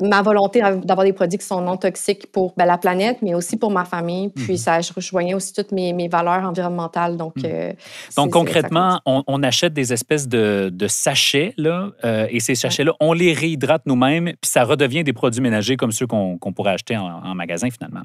ma 0.00 0.22
volonté 0.22 0.60
d'avoir 0.60 1.04
des 1.04 1.12
produits 1.12 1.38
qui 1.38 1.46
sont 1.46 1.60
non 1.60 1.76
toxiques 1.76 2.30
pour 2.30 2.54
ben, 2.56 2.66
la 2.66 2.78
planète, 2.78 3.18
mais 3.20 3.34
aussi 3.34 3.56
pour 3.56 3.70
ma 3.70 3.84
famille. 3.84 4.28
Puis 4.28 4.52
mhm. 4.52 4.56
ça, 4.56 4.80
je 4.80 4.92
rejoignais 4.92 5.34
aussi 5.34 5.52
toutes 5.52 5.72
mes, 5.72 5.92
mes 5.92 6.08
valeurs 6.08 6.44
environnementales. 6.44 7.16
Donc, 7.16 7.36
mhm. 7.36 7.44
euh, 7.46 7.72
donc 8.16 8.30
concrètement, 8.30 9.00
on, 9.06 9.42
achète 9.42 9.72
des 9.72 9.92
espèces 9.92 10.28
de, 10.28 10.70
de 10.72 10.88
sachets, 10.88 11.54
là, 11.56 11.90
euh, 12.04 12.26
et 12.30 12.40
ces 12.40 12.54
sachets-là, 12.54 12.92
on 13.00 13.12
les 13.12 13.32
réhydrate 13.32 13.82
nous-mêmes, 13.86 14.26
puis 14.40 14.50
ça 14.50 14.64
redevient 14.64 15.04
des 15.04 15.12
produits 15.12 15.40
ménagers 15.40 15.76
comme 15.76 15.92
ceux 15.92 16.06
qu'on 16.06 16.38
pourrait 16.54 16.72
acheter 16.72 16.96
en, 16.96 17.34
magasin 17.34 17.68
finalement. 17.70 18.02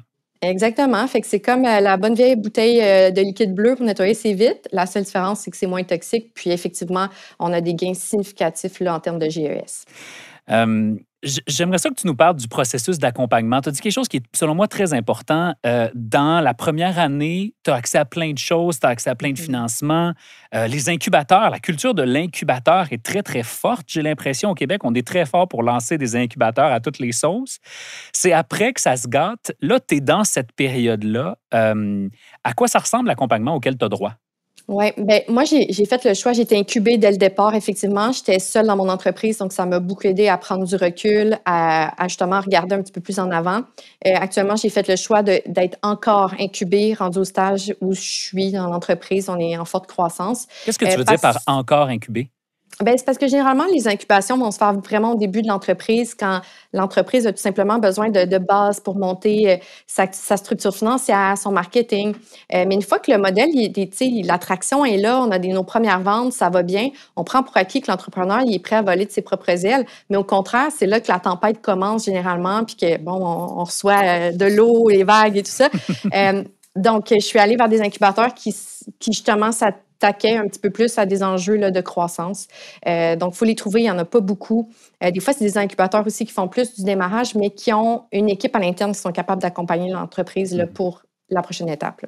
Exactement. 0.48 1.06
Fait 1.06 1.20
que 1.20 1.26
c'est 1.26 1.40
comme 1.40 1.64
euh, 1.64 1.80
la 1.80 1.96
bonne 1.96 2.14
vieille 2.14 2.36
bouteille 2.36 2.78
de 3.12 3.20
liquide 3.20 3.54
bleu 3.54 3.76
pour 3.76 3.84
nettoyer 3.84 4.14
ses 4.14 4.34
vitres. 4.34 4.68
La 4.72 4.86
seule 4.86 5.04
différence, 5.04 5.40
c'est 5.40 5.50
que 5.50 5.56
c'est 5.56 5.66
moins 5.66 5.84
toxique. 5.84 6.32
Puis 6.34 6.50
effectivement, 6.50 7.08
on 7.38 7.52
a 7.52 7.60
des 7.60 7.74
gains 7.74 7.94
significatifs 7.94 8.80
là, 8.80 8.94
en 8.94 9.00
termes 9.00 9.18
de 9.18 9.28
GES. 9.28 9.84
J'aimerais 11.46 11.78
ça 11.78 11.88
que 11.88 11.94
tu 11.94 12.06
nous 12.06 12.14
parles 12.14 12.36
du 12.36 12.48
processus 12.48 12.98
d'accompagnement. 12.98 13.60
Tu 13.60 13.70
as 13.70 13.72
dit 13.72 13.80
quelque 13.80 13.92
chose 13.92 14.08
qui 14.08 14.18
est, 14.18 14.24
selon 14.34 14.54
moi, 14.54 14.68
très 14.68 14.92
important. 14.92 15.54
Euh, 15.64 15.88
dans 15.94 16.40
la 16.40 16.52
première 16.52 16.98
année, 16.98 17.54
tu 17.64 17.70
as 17.70 17.74
accès 17.74 17.98
à 17.98 18.04
plein 18.04 18.32
de 18.32 18.38
choses, 18.38 18.78
tu 18.78 18.86
as 18.86 18.90
accès 18.90 19.10
à 19.10 19.14
plein 19.14 19.30
de 19.30 19.40
mmh. 19.40 19.44
financements. 19.44 20.12
Euh, 20.54 20.66
les 20.66 20.88
incubateurs, 20.90 21.50
la 21.50 21.58
culture 21.58 21.94
de 21.94 22.02
l'incubateur 22.02 22.88
est 22.90 23.02
très, 23.02 23.22
très 23.22 23.42
forte. 23.42 23.84
J'ai 23.86 24.02
l'impression 24.02 24.50
au 24.50 24.54
Québec, 24.54 24.82
on 24.84 24.94
est 24.94 25.06
très 25.06 25.24
fort 25.24 25.48
pour 25.48 25.62
lancer 25.62 25.96
des 25.96 26.14
incubateurs 26.14 26.70
à 26.70 26.80
toutes 26.80 26.98
les 26.98 27.12
sauces. 27.12 27.58
C'est 28.12 28.32
après 28.32 28.72
que 28.72 28.80
ça 28.80 28.96
se 28.96 29.08
gâte. 29.08 29.52
Là, 29.60 29.80
tu 29.80 29.96
es 29.96 30.00
dans 30.00 30.24
cette 30.24 30.52
période-là. 30.52 31.38
Euh, 31.54 32.08
à 32.44 32.52
quoi 32.52 32.68
ça 32.68 32.78
ressemble 32.80 33.08
l'accompagnement 33.08 33.54
auquel 33.54 33.78
tu 33.78 33.84
as 33.84 33.88
droit? 33.88 34.14
Oui, 34.66 34.86
ben 34.96 35.20
moi, 35.28 35.44
j'ai 35.44 35.84
fait 35.84 36.04
le 36.04 36.14
choix. 36.14 36.32
J'ai 36.32 36.42
été 36.42 36.56
incubée 36.56 36.96
dès 36.96 37.10
le 37.10 37.18
départ, 37.18 37.54
effectivement. 37.54 38.12
J'étais 38.12 38.38
seule 38.38 38.66
dans 38.66 38.76
mon 38.76 38.88
entreprise, 38.88 39.36
donc 39.38 39.52
ça 39.52 39.66
m'a 39.66 39.78
beaucoup 39.78 40.06
aidé 40.06 40.28
à 40.28 40.38
prendre 40.38 40.64
du 40.64 40.76
recul, 40.76 41.36
à, 41.44 41.92
justement 42.04 42.40
regarder 42.40 42.74
un 42.74 42.82
petit 42.82 42.92
peu 42.92 43.02
plus 43.02 43.18
en 43.18 43.30
avant. 43.30 43.58
Euh, 44.06 44.14
actuellement, 44.14 44.56
j'ai 44.56 44.70
fait 44.70 44.88
le 44.88 44.96
choix 44.96 45.22
d'être 45.22 45.78
encore 45.82 46.34
incubée, 46.40 46.94
rendue 46.94 47.18
au 47.18 47.24
stage 47.24 47.74
où 47.82 47.92
je 47.92 48.00
suis 48.00 48.52
dans 48.52 48.68
l'entreprise. 48.68 49.28
On 49.28 49.38
est 49.38 49.56
en 49.58 49.66
forte 49.66 49.86
croissance. 49.86 50.46
Qu'est-ce 50.64 50.78
que 50.78 50.86
tu 50.86 50.92
euh, 50.92 50.96
veux 50.96 51.04
dire 51.04 51.20
par 51.20 51.38
encore 51.46 51.88
incubée? 51.88 52.30
Ben, 52.80 52.94
c'est 52.98 53.04
parce 53.04 53.18
que 53.18 53.28
généralement, 53.28 53.66
les 53.72 53.86
incubations 53.86 54.36
vont 54.36 54.50
se 54.50 54.58
faire 54.58 54.72
vraiment 54.72 55.12
au 55.12 55.16
début 55.16 55.42
de 55.42 55.48
l'entreprise 55.48 56.14
quand 56.14 56.40
l'entreprise 56.72 57.24
a 57.24 57.32
tout 57.32 57.40
simplement 57.40 57.78
besoin 57.78 58.10
de, 58.10 58.24
de 58.24 58.38
base 58.38 58.80
pour 58.80 58.96
monter 58.96 59.52
euh, 59.52 59.56
sa, 59.86 60.10
sa, 60.10 60.36
structure 60.36 60.74
financière, 60.74 61.38
son 61.38 61.52
marketing. 61.52 62.14
Euh, 62.52 62.64
mais 62.66 62.74
une 62.74 62.82
fois 62.82 62.98
que 62.98 63.12
le 63.12 63.18
modèle, 63.18 63.50
l'attraction 64.24 64.84
est 64.84 64.96
là, 64.96 65.20
on 65.20 65.30
a 65.30 65.38
des, 65.38 65.48
nos 65.48 65.62
premières 65.62 66.00
ventes, 66.00 66.32
ça 66.32 66.50
va 66.50 66.64
bien, 66.64 66.88
on 67.14 67.22
prend 67.22 67.44
pour 67.44 67.56
acquis 67.56 67.80
que 67.80 67.90
l'entrepreneur 67.90 68.40
il 68.44 68.56
est 68.56 68.58
prêt 68.58 68.76
à 68.76 68.82
voler 68.82 69.06
de 69.06 69.12
ses 69.12 69.22
propres 69.22 69.64
ailes. 69.64 69.86
Mais 70.10 70.16
au 70.16 70.24
contraire, 70.24 70.68
c'est 70.76 70.86
là 70.86 70.98
que 70.98 71.12
la 71.12 71.20
tempête 71.20 71.62
commence 71.62 72.06
généralement, 72.06 72.64
puis 72.64 72.74
que, 72.74 72.98
bon, 72.98 73.24
on, 73.24 73.60
on 73.60 73.64
reçoit 73.64 74.02
euh, 74.02 74.32
de 74.32 74.46
l'eau, 74.46 74.88
les 74.88 75.04
vagues 75.04 75.36
et 75.36 75.42
tout 75.44 75.50
ça. 75.50 75.68
donc, 76.76 77.06
je 77.12 77.24
suis 77.24 77.38
allée 77.38 77.54
vers 77.54 77.68
des 77.68 77.80
incubateurs 77.80 78.34
qui, 78.34 78.52
qui 78.98 79.12
justement, 79.12 79.52
ça 79.52 79.70
taquet 79.98 80.36
un 80.36 80.46
petit 80.46 80.58
peu 80.58 80.70
plus 80.70 80.98
à 80.98 81.06
des 81.06 81.22
enjeux 81.22 81.56
là, 81.56 81.70
de 81.70 81.80
croissance. 81.80 82.48
Euh, 82.86 83.16
donc, 83.16 83.34
il 83.34 83.36
faut 83.36 83.44
les 83.44 83.54
trouver. 83.54 83.80
Il 83.80 83.84
n'y 83.84 83.90
en 83.90 83.98
a 83.98 84.04
pas 84.04 84.20
beaucoup. 84.20 84.70
Euh, 85.02 85.10
des 85.10 85.20
fois, 85.20 85.32
c'est 85.32 85.44
des 85.44 85.58
incubateurs 85.58 86.06
aussi 86.06 86.24
qui 86.24 86.32
font 86.32 86.48
plus 86.48 86.74
du 86.74 86.84
démarrage, 86.84 87.34
mais 87.34 87.50
qui 87.50 87.72
ont 87.72 88.04
une 88.12 88.28
équipe 88.28 88.54
à 88.56 88.58
l'interne 88.58 88.92
qui 88.92 89.00
sont 89.00 89.12
capables 89.12 89.42
d'accompagner 89.42 89.90
l'entreprise 89.90 90.54
mm-hmm. 90.54 90.72
pour 90.72 91.02
la 91.30 91.42
prochaine 91.42 91.68
étape. 91.68 92.04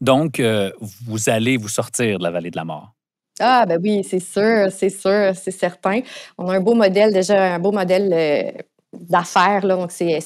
Donc, 0.00 0.40
euh, 0.40 0.70
vous 0.80 1.28
allez 1.28 1.56
vous 1.56 1.68
sortir 1.68 2.18
de 2.18 2.24
la 2.24 2.30
vallée 2.30 2.50
de 2.50 2.56
la 2.56 2.64
mort. 2.64 2.92
Ah, 3.40 3.66
ben 3.66 3.80
oui, 3.82 4.04
c'est 4.04 4.20
sûr, 4.20 4.68
c'est 4.70 4.90
sûr, 4.90 5.32
c'est 5.34 5.50
certain. 5.50 6.00
On 6.38 6.48
a 6.48 6.56
un 6.56 6.60
beau 6.60 6.74
modèle, 6.74 7.12
déjà 7.12 7.54
un 7.54 7.58
beau 7.58 7.72
modèle 7.72 8.64
d'affaires, 9.00 9.66
donc 9.66 9.90
c'est 9.90 10.20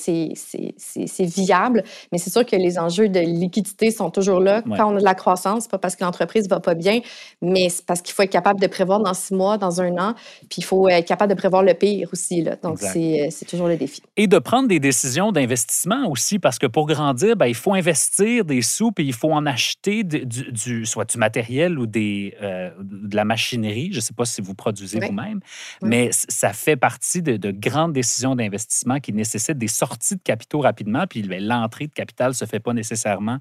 viable. 1.20 1.82
Mais 2.12 2.18
c'est 2.18 2.30
sûr 2.30 2.44
que 2.44 2.56
les 2.56 2.78
enjeux 2.78 3.08
de 3.08 3.20
liquidité 3.20 3.90
sont 3.90 4.10
toujours 4.10 4.40
là. 4.40 4.62
Quand 4.62 4.92
on 4.92 4.96
a 4.96 5.00
de 5.00 5.04
la 5.04 5.14
croissance, 5.14 5.66
pas 5.68 5.78
parce 5.78 5.96
que 5.96 6.04
l'entreprise 6.04 6.44
ne 6.44 6.50
va 6.50 6.60
pas 6.60 6.74
bien, 6.74 7.00
mais 7.42 7.68
c'est 7.68 7.84
parce 7.84 8.02
qu'il 8.02 8.14
faut 8.14 8.22
être 8.22 8.30
capable 8.30 8.60
de 8.60 8.66
prévoir 8.66 9.00
dans 9.00 9.14
six 9.14 9.34
mois, 9.34 9.58
dans 9.58 9.80
un 9.80 9.96
an, 9.98 10.14
puis 10.48 10.58
il 10.58 10.64
faut 10.64 10.88
être 10.88 11.06
capable 11.06 11.34
de 11.34 11.38
prévoir 11.38 11.62
le 11.62 11.74
pire 11.74 12.08
aussi. 12.12 12.42
Là. 12.42 12.56
Donc, 12.62 12.78
c'est 12.78 13.46
toujours 13.48 13.68
le 13.68 13.76
défi. 13.76 14.02
Et 14.16 14.26
de 14.26 14.38
prendre 14.38 14.68
des 14.68 14.80
décisions 14.80 15.32
d'investissement 15.32 16.08
aussi, 16.08 16.38
parce 16.38 16.58
que 16.58 16.66
pour 16.66 16.86
grandir, 16.86 17.36
ben, 17.36 17.46
il 17.46 17.54
faut 17.54 17.74
investir 17.74 18.44
des 18.44 18.62
sous, 18.62 18.92
puis 18.92 19.06
il 19.06 19.14
faut 19.14 19.32
en 19.32 19.46
acheter 19.46 20.04
du, 20.04 20.86
soit 20.86 21.10
du 21.10 21.18
matériel 21.18 21.78
ou 21.78 21.86
des, 21.86 22.34
euh, 22.42 22.70
de 22.80 23.16
la 23.16 23.24
machinerie. 23.24 23.88
Je 23.92 23.96
ne 23.96 24.02
sais 24.02 24.14
pas 24.14 24.24
si 24.24 24.40
vous 24.40 24.54
produisez 24.54 25.00
vous-même, 25.00 25.40
mais 25.82 26.10
ça 26.12 26.52
fait 26.52 26.76
partie 26.76 27.22
de, 27.22 27.36
de 27.36 27.50
grandes 27.50 27.92
décisions 27.92 28.34
d'investissement 28.34 28.57
qui 29.00 29.12
nécessitent 29.12 29.58
des 29.58 29.68
sorties 29.68 30.16
de 30.16 30.22
capitaux 30.22 30.60
rapidement, 30.60 31.06
puis 31.06 31.22
ben, 31.22 31.42
l'entrée 31.42 31.86
de 31.86 31.92
capital 31.92 32.28
ne 32.28 32.34
se 32.34 32.44
fait 32.44 32.60
pas 32.60 32.72
nécessairement 32.72 33.38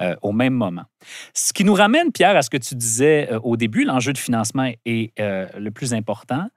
euh, 0.00 0.14
au 0.22 0.32
même 0.32 0.54
moment. 0.54 0.84
Ce 1.34 1.52
qui 1.52 1.64
nous 1.64 1.74
ramène, 1.74 2.12
Pierre, 2.12 2.36
à 2.36 2.42
ce 2.42 2.50
que 2.50 2.56
tu 2.56 2.74
disais 2.74 3.28
euh, 3.32 3.40
au 3.42 3.56
début, 3.56 3.84
l'enjeu 3.84 4.12
de 4.12 4.18
financement 4.18 4.70
est 4.84 5.18
euh, 5.18 5.46
le 5.58 5.70
plus 5.70 5.92
important. 5.92 6.48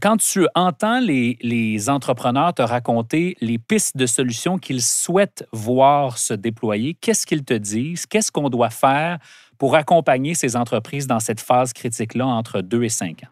quand 0.00 0.16
tu 0.16 0.48
entends 0.56 0.98
les, 0.98 1.38
les, 1.40 1.88
entrepreneurs 1.88 2.52
te 2.52 2.62
raconter 2.62 3.36
les 3.40 3.58
pistes 3.58 3.96
de 3.96 4.06
solutions 4.06 4.58
qu'ils 4.58 4.82
souhaitent 4.82 5.46
voir 5.52 6.18
se 6.18 6.34
déployer, 6.34 6.94
qu'est-ce 6.94 7.24
qu'ils 7.24 7.44
te 7.44 7.54
disent? 7.54 8.04
Qu'est-ce 8.04 8.32
qu'on 8.32 8.50
doit 8.50 8.70
faire 8.70 9.18
pour 9.56 9.76
accompagner 9.76 10.34
ces 10.34 10.56
entreprises 10.56 11.06
dans 11.06 11.20
cette 11.20 11.40
phase 11.40 11.72
critique-là 11.72 12.26
entre 12.26 12.60
deux 12.60 12.82
et 12.82 12.88
cinq 12.88 13.22
ans? 13.22 13.30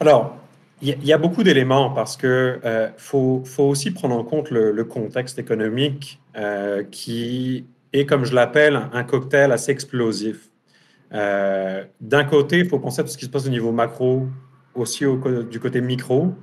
Alors, 0.00 0.36
il 0.84 1.06
y, 1.06 1.12
a 1.14 1.18
beaucoup 1.18 1.42
d'éléments 1.42 1.90
parce 1.90 2.16
que 2.18 2.60
euh, 2.62 2.90
faut, 2.98 3.42
faut, 3.46 3.64
aussi 3.64 3.90
prendre 3.90 4.14
en 4.16 4.22
compte 4.22 4.50
le, 4.50 4.84
contexte 4.84 5.38
économique 5.38 6.20
euh, 6.36 6.84
qui 6.84 7.64
est, 7.94 8.04
comme 8.04 8.26
je 8.26 8.34
l'appelle, 8.34 8.88
un 8.92 9.02
cocktail 9.02 9.50
assez 9.50 9.72
explosif. 9.72 10.50
Euh, 11.14 11.84
d'un 12.02 12.24
côté, 12.24 12.58
il 12.58 12.68
faut 12.68 12.78
penser 12.78 13.00
à 13.00 13.04
tout 13.04 13.10
ce 13.10 13.16
qui 13.16 13.24
se 13.24 13.30
passe 13.30 13.46
au 13.46 13.50
niveau 13.50 13.72
macro, 13.72 14.26
aussi 14.74 15.06
au, 15.06 15.16
du 15.42 15.58
côté 15.58 15.80
micro. 15.80 16.34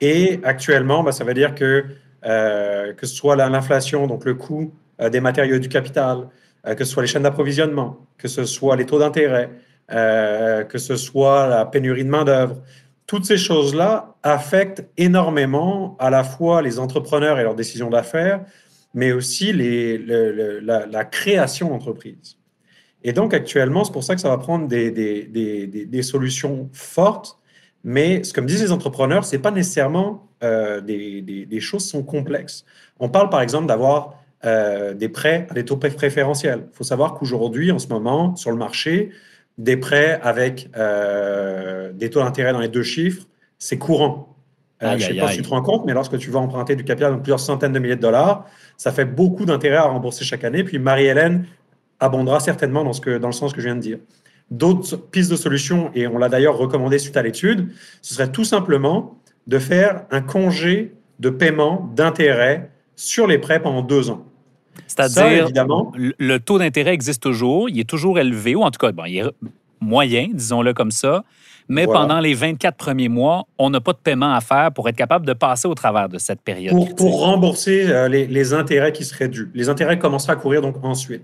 Et 0.00 0.40
actuellement, 0.42 1.04
bah, 1.04 1.12
ça 1.12 1.22
veut 1.22 1.34
dire 1.34 1.54
que 1.54 1.84
que 2.20 3.06
ce 3.06 3.14
soit 3.14 3.36
l'inflation, 3.36 4.08
donc 4.08 4.24
le 4.24 4.34
coût 4.34 4.74
des 5.00 5.20
matériaux 5.20 5.54
et 5.54 5.60
du 5.60 5.68
capital, 5.68 6.28
que 6.64 6.84
ce 6.84 6.90
soit 6.90 7.02
les 7.02 7.06
chaînes 7.06 7.22
d'approvisionnement, 7.22 8.06
que 8.18 8.26
ce 8.26 8.44
soit 8.44 8.74
les 8.74 8.86
taux 8.86 8.98
d'intérêt, 8.98 9.50
que 9.88 10.78
ce 10.78 10.96
soit 10.96 11.46
la 11.46 11.64
pénurie 11.64 12.04
de 12.04 12.10
main-d'œuvre, 12.10 12.56
toutes 13.08 13.24
ces 13.24 13.38
choses-là 13.38 14.14
affectent 14.22 14.86
énormément 14.98 15.96
à 15.98 16.10
la 16.10 16.22
fois 16.22 16.60
les 16.60 16.78
entrepreneurs 16.78 17.40
et 17.40 17.42
leurs 17.42 17.54
décisions 17.54 17.88
d'affaires, 17.88 18.44
mais 18.92 19.12
aussi 19.12 19.52
la, 19.54 21.04
création 21.06 21.70
d'entreprises. 21.70 22.36
Et 23.02 23.14
donc 23.14 23.32
actuellement, 23.32 23.84
c'est 23.84 23.92
pour 23.92 24.04
ça 24.04 24.14
que 24.14 24.20
ça 24.20 24.28
va 24.28 24.36
prendre 24.36 24.68
des, 24.68 26.02
solutions 26.02 26.68
fortes, 26.74 27.38
mais 27.82 28.22
ce 28.24 28.34
que 28.34 28.42
me 28.42 28.46
disent 28.46 28.62
les 28.62 28.72
entrepreneurs, 28.72 29.24
ce 29.24 29.34
n'est 29.34 29.42
pas 29.42 29.52
nécessairement 29.52 30.28
euh, 30.44 30.82
des, 30.82 31.60
choses 31.60 31.84
qui 31.84 31.88
sont 31.88 32.02
complexes. 32.02 32.66
On 33.00 33.08
parle 33.08 33.30
par 33.30 33.40
exemple 33.40 33.66
d'avoir 33.66 34.22
euh, 34.44 34.92
des 34.92 35.08
prêts 35.08 35.46
à 35.48 35.54
des 35.54 35.64
taux 35.64 35.78
préférentiels. 35.78 36.66
Il 36.72 36.76
faut 36.76 36.84
savoir 36.84 37.14
qu'aujourd'hui, 37.14 37.72
en 37.72 37.78
ce 37.78 37.88
moment, 37.88 38.36
sur 38.36 38.50
le 38.50 38.58
marché, 38.58 39.12
des 39.58 39.76
prêts 39.76 40.18
avec 40.22 40.70
euh, 40.76 41.92
des 41.92 42.10
taux 42.10 42.20
d'intérêt 42.20 42.52
dans 42.52 42.60
les 42.60 42.68
deux 42.68 42.82
chiffres, 42.84 43.24
c'est 43.58 43.76
courant. 43.76 44.36
Euh, 44.82 44.96
je 44.96 45.08
ne 45.08 45.14
sais 45.14 45.20
pas 45.20 45.28
si 45.28 45.38
tu 45.38 45.42
te 45.42 45.48
rends 45.48 45.62
compte, 45.62 45.84
mais 45.84 45.92
lorsque 45.92 46.16
tu 46.18 46.30
vas 46.30 46.38
emprunter 46.38 46.76
du 46.76 46.84
capital 46.84 47.16
de 47.16 47.20
plusieurs 47.20 47.40
centaines 47.40 47.72
de 47.72 47.80
milliers 47.80 47.96
de 47.96 48.00
dollars, 48.00 48.46
ça 48.76 48.92
fait 48.92 49.04
beaucoup 49.04 49.44
d'intérêt 49.44 49.78
à 49.78 49.82
rembourser 49.82 50.24
chaque 50.24 50.44
année. 50.44 50.62
Puis 50.62 50.78
Marie-Hélène 50.78 51.44
abondera 51.98 52.38
certainement 52.38 52.84
dans, 52.84 52.92
ce 52.92 53.00
que, 53.00 53.18
dans 53.18 53.26
le 53.26 53.32
sens 53.32 53.52
que 53.52 53.60
je 53.60 53.66
viens 53.66 53.74
de 53.74 53.80
dire. 53.80 53.98
D'autres 54.52 54.96
pistes 54.96 55.30
de 55.32 55.36
solutions, 55.36 55.90
et 55.94 56.06
on 56.06 56.16
l'a 56.16 56.28
d'ailleurs 56.28 56.56
recommandé 56.56 56.98
suite 56.98 57.16
à 57.16 57.22
l'étude, 57.22 57.70
ce 58.00 58.14
serait 58.14 58.30
tout 58.30 58.44
simplement 58.44 59.18
de 59.48 59.58
faire 59.58 60.04
un 60.12 60.20
congé 60.20 60.94
de 61.18 61.30
paiement 61.30 61.90
d'intérêt 61.96 62.70
sur 62.94 63.26
les 63.26 63.38
prêts 63.38 63.60
pendant 63.60 63.82
deux 63.82 64.10
ans. 64.10 64.27
C'est-à-dire, 64.86 65.48
le 65.96 66.38
taux 66.38 66.58
d'intérêt 66.58 66.94
existe 66.94 67.22
toujours, 67.22 67.68
il 67.68 67.78
est 67.80 67.88
toujours 67.88 68.18
élevé, 68.18 68.54
ou 68.54 68.62
en 68.62 68.70
tout 68.70 68.78
cas, 68.78 68.92
bon, 68.92 69.04
il 69.06 69.18
est 69.18 69.24
moyen, 69.80 70.28
disons-le 70.32 70.74
comme 70.74 70.90
ça, 70.90 71.24
mais 71.68 71.86
pendant 71.86 72.20
les 72.20 72.34
24 72.34 72.76
premiers 72.76 73.08
mois, 73.08 73.44
on 73.58 73.70
n'a 73.70 73.80
pas 73.80 73.92
de 73.92 73.98
paiement 73.98 74.32
à 74.32 74.40
faire 74.40 74.72
pour 74.72 74.88
être 74.88 74.96
capable 74.96 75.26
de 75.26 75.34
passer 75.34 75.68
au 75.68 75.74
travers 75.74 76.08
de 76.08 76.18
cette 76.18 76.40
période. 76.40 76.74
Pour, 76.96 77.20
rembourser 77.20 77.86
euh, 77.88 78.08
les, 78.08 78.54
intérêts 78.54 78.92
qui 78.92 79.04
seraient 79.04 79.28
dus. 79.28 79.50
Les 79.54 79.68
intérêts 79.68 79.98
commenceraient 79.98 80.32
à 80.32 80.36
courir 80.36 80.62
donc 80.62 80.76
ensuite. 80.82 81.22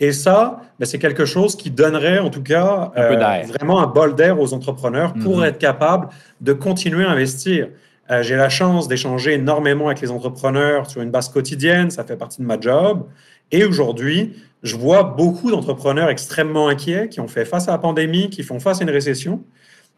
Et 0.00 0.12
ça, 0.12 0.62
ben, 0.80 0.86
c'est 0.86 0.98
quelque 0.98 1.26
chose 1.26 1.54
qui 1.54 1.70
donnerait 1.70 2.18
en 2.18 2.30
tout 2.30 2.42
cas 2.42 2.90
euh, 2.96 3.42
vraiment 3.46 3.80
un 3.82 3.86
bol 3.86 4.14
d'air 4.14 4.40
aux 4.40 4.54
entrepreneurs 4.54 5.12
pour 5.12 5.38
mhm. 5.38 5.44
être 5.44 5.58
capable 5.58 6.08
de 6.40 6.54
continuer 6.54 7.04
à 7.04 7.10
investir. 7.10 7.68
Euh, 8.10 8.22
j'ai 8.22 8.36
la 8.36 8.48
chance 8.48 8.88
d'échanger 8.88 9.34
énormément 9.34 9.86
avec 9.86 10.00
les 10.00 10.10
entrepreneurs 10.10 10.90
sur 10.90 11.02
une 11.02 11.10
base 11.10 11.28
quotidienne, 11.28 11.90
ça 11.90 12.04
fait 12.04 12.16
partie 12.16 12.40
de 12.40 12.46
ma 12.46 12.60
job. 12.60 13.06
Et 13.52 13.64
aujourd'hui, 13.64 14.34
je 14.62 14.76
vois 14.76 15.02
beaucoup 15.04 15.50
d'entrepreneurs 15.50 16.08
extrêmement 16.08 16.68
inquiets 16.68 17.08
qui 17.08 17.20
ont 17.20 17.28
fait 17.28 17.44
face 17.44 17.68
à 17.68 17.72
la 17.72 17.78
pandémie, 17.78 18.30
qui 18.30 18.42
font 18.42 18.60
face 18.60 18.80
à 18.80 18.84
une 18.84 18.90
récession 18.90 19.42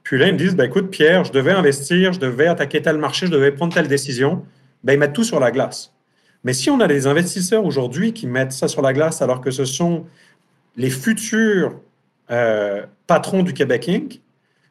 Puis 0.03 0.19
là, 0.19 0.29
ils 0.29 0.35
me 0.35 0.39
disent, 0.39 0.55
ben, 0.55 0.65
écoute, 0.65 0.91
Pierre, 0.91 1.25
je 1.25 1.33
devais 1.33 1.53
investir, 1.53 2.13
je 2.13 2.21
devais 2.21 2.47
attaquer 2.47 2.83
tel 2.83 2.99
marché, 2.99 3.27
je 3.27 3.31
devais 3.33 3.53
prendre 3.53 3.73
telle 3.73 3.89
décision. 3.89 4.45
Ben, 4.83 4.95
ils 4.95 4.99
mettent 4.99 5.15
tout 5.15 5.25
sur 5.25 5.41
la 5.41 5.51
glace. 5.51 5.93
Mais 6.45 6.53
si 6.53 6.69
on 6.69 6.81
a 6.81 6.87
des 6.87 7.07
investisseurs 7.07 7.65
aujourd'hui 7.65 8.13
qui 8.13 8.27
mettent 8.27 8.53
ça 8.53 8.69
sur 8.69 8.83
la 8.83 8.93
glace 8.93 9.23
alors 9.23 9.41
que 9.41 9.51
ce 9.51 9.65
sont 9.65 10.05
les 10.77 10.91
futurs 10.91 11.75
euh, 12.31 12.83
patrons 13.07 13.43
du 13.43 13.55
Québec 13.55 13.89
Inc., 13.89 14.21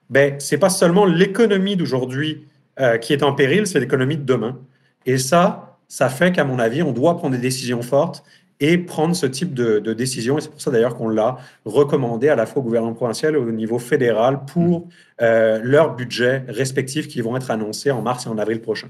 ben, 0.09 0.39
ce 0.39 0.53
n'est 0.53 0.59
pas 0.59 0.69
seulement 0.69 1.05
l'économie 1.05 1.75
d'aujourd'hui 1.75 2.45
euh, 2.79 2.97
qui 2.97 3.13
est 3.13 3.23
en 3.23 3.33
péril, 3.33 3.67
c'est 3.67 3.79
l'économie 3.79 4.17
de 4.17 4.23
demain. 4.23 4.59
Et 5.05 5.17
ça, 5.17 5.77
ça 5.87 6.09
fait 6.09 6.31
qu'à 6.31 6.43
mon 6.43 6.59
avis, 6.59 6.81
on 6.81 6.91
doit 6.91 7.17
prendre 7.17 7.35
des 7.35 7.41
décisions 7.41 7.81
fortes 7.81 8.23
et 8.59 8.77
prendre 8.77 9.15
ce 9.15 9.25
type 9.25 9.53
de, 9.53 9.79
de 9.79 9.93
décision. 9.93 10.37
Et 10.37 10.41
c'est 10.41 10.49
pour 10.49 10.61
ça 10.61 10.71
d'ailleurs 10.71 10.95
qu'on 10.95 11.09
l'a 11.09 11.37
recommandé 11.65 12.29
à 12.29 12.35
la 12.35 12.45
fois 12.45 12.61
au 12.61 12.63
gouvernement 12.63 12.93
provincial 12.93 13.33
et 13.33 13.37
au 13.37 13.51
niveau 13.51 13.77
fédéral 13.79 14.45
pour 14.45 14.87
euh, 15.21 15.59
leurs 15.61 15.95
budgets 15.95 16.45
respectifs 16.47 17.07
qui 17.07 17.21
vont 17.21 17.35
être 17.35 17.51
annoncés 17.51 17.91
en 17.91 18.01
mars 18.01 18.25
et 18.25 18.29
en 18.29 18.37
avril 18.37 18.61
prochain. 18.61 18.87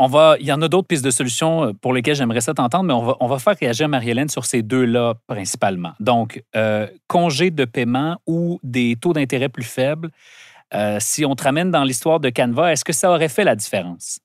On 0.00 0.06
va, 0.06 0.36
il 0.38 0.46
y 0.46 0.52
en 0.52 0.62
a 0.62 0.68
d'autres 0.68 0.86
pistes 0.86 1.04
de 1.04 1.10
solutions 1.10 1.64
euh, 1.64 1.72
pour 1.72 1.92
lesquelles 1.92 2.14
j'aimerais 2.14 2.40
ça 2.40 2.54
t'entendre, 2.54 2.84
mais 2.84 2.92
on 2.92 3.04
va, 3.04 3.16
on 3.18 3.26
va 3.26 3.40
faire 3.40 3.56
réagir 3.60 3.88
Marie-Hélène 3.88 4.28
sur 4.28 4.44
ces 4.44 4.62
deux-là 4.62 5.14
principalement. 5.26 5.92
Donc, 5.98 6.44
euh, 6.54 6.86
congé 7.08 7.50
de 7.50 7.64
paiement 7.64 8.16
ou 8.26 8.60
des 8.62 8.94
taux 8.94 9.12
d'intérêt 9.12 9.48
plus 9.48 9.64
faibles. 9.64 10.10
Euh, 10.74 10.98
si 11.00 11.24
on 11.24 11.34
te 11.34 11.44
ramène 11.44 11.70
dans 11.70 11.84
l'histoire 11.84 12.20
de 12.20 12.30
Canva, 12.30 12.72
est-ce 12.72 12.84
que 12.84 12.92
ça 12.92 13.10
aurait 13.10 13.28
fait 13.28 13.44
la 13.44 13.56
différence? 13.56 14.20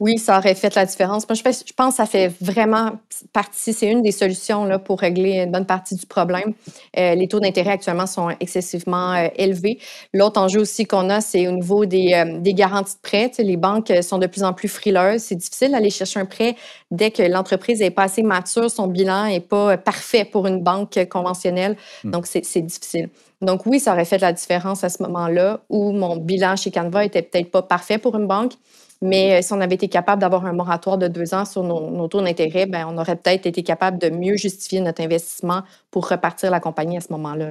Oui, 0.00 0.18
ça 0.18 0.38
aurait 0.38 0.54
fait 0.54 0.74
la 0.76 0.86
différence. 0.86 1.28
Moi, 1.28 1.34
je, 1.34 1.72
pense 1.74 1.90
que 1.90 1.96
ça 1.96 2.06
fait 2.06 2.32
vraiment 2.40 2.92
partie, 3.32 3.72
c'est 3.72 3.90
une 3.90 4.00
des 4.00 4.12
solutions 4.12 4.64
là, 4.64 4.78
pour 4.78 5.00
régler 5.00 5.40
une 5.42 5.50
bonne 5.50 5.66
partie 5.66 5.96
du 5.96 6.06
problème. 6.06 6.54
Euh, 6.96 7.16
les 7.16 7.26
taux 7.26 7.40
d'intérêt 7.40 7.72
actuellement 7.72 8.06
sont 8.06 8.28
excessivement 8.38 9.14
euh, 9.14 9.28
élevés. 9.34 9.78
L'autre 10.14 10.40
enjeu 10.40 10.60
aussi 10.60 10.86
qu'on 10.86 11.10
a, 11.10 11.20
c'est 11.20 11.48
au 11.48 11.52
niveau 11.52 11.84
des, 11.84 12.14
euh, 12.14 12.38
des 12.38 12.54
garanties 12.54 12.94
de 12.94 13.00
prêt. 13.00 13.32
les 13.38 13.56
banques 13.56 13.92
sont 14.02 14.18
de 14.18 14.28
plus 14.28 14.44
en 14.44 14.52
plus 14.52 14.68
frileuses. 14.68 15.22
C'est 15.22 15.34
difficile 15.34 15.72
d'aller 15.72 15.90
chercher 15.90 16.20
un 16.20 16.26
prêt 16.26 16.54
dès 16.92 17.10
que 17.10 17.24
l'entreprise 17.24 17.80
n'est 17.80 17.90
pas 17.90 18.04
assez 18.04 18.22
mature, 18.22 18.70
son 18.70 18.86
bilan 18.86 19.26
n'est 19.26 19.40
pas 19.40 19.76
parfait 19.76 20.24
pour 20.24 20.46
une 20.46 20.62
banque 20.62 20.96
conventionnelle. 21.10 21.76
Hmm. 22.04 22.12
Donc, 22.12 22.26
c'est 22.26 22.62
difficile. 22.62 23.08
Donc 23.40 23.66
oui, 23.66 23.78
ça 23.78 23.92
aurait 23.92 24.04
fait 24.04 24.18
la 24.18 24.32
différence 24.32 24.82
à 24.82 24.88
ce 24.88 25.02
moment-là 25.04 25.60
où 25.68 25.92
mon 25.92 26.16
bilan 26.16 26.56
chez 26.56 26.70
Canva 26.70 27.04
était 27.04 27.22
peut-être 27.22 27.50
pas 27.50 27.62
parfait 27.62 27.98
pour 27.98 28.16
une 28.16 28.26
banque, 28.26 28.54
mais 29.00 29.38
euh, 29.38 29.42
si 29.42 29.52
on 29.52 29.60
avait 29.60 29.76
été 29.76 29.88
capable 29.88 30.20
d'avoir 30.20 30.44
un 30.46 30.52
moratoire 30.52 30.98
de 30.98 31.08
deux 31.08 31.34
ans 31.34 31.44
sur 31.44 31.62
nos, 31.62 32.08
taux 32.08 32.20
d'intérêt, 32.20 32.66
ben, 32.66 32.86
on 32.88 32.98
aurait 32.98 33.16
peut-être 33.16 33.46
été 33.46 33.62
capable 33.62 33.98
de 33.98 34.10
mieux 34.10 34.36
justifier 34.36 34.80
notre 34.80 35.02
investissement 35.02 35.62
pour 35.90 36.08
repartir 36.08 36.50
la 36.50 36.60
compagnie 36.60 36.96
à 36.96 37.00
ce 37.00 37.12
moment-là. 37.12 37.50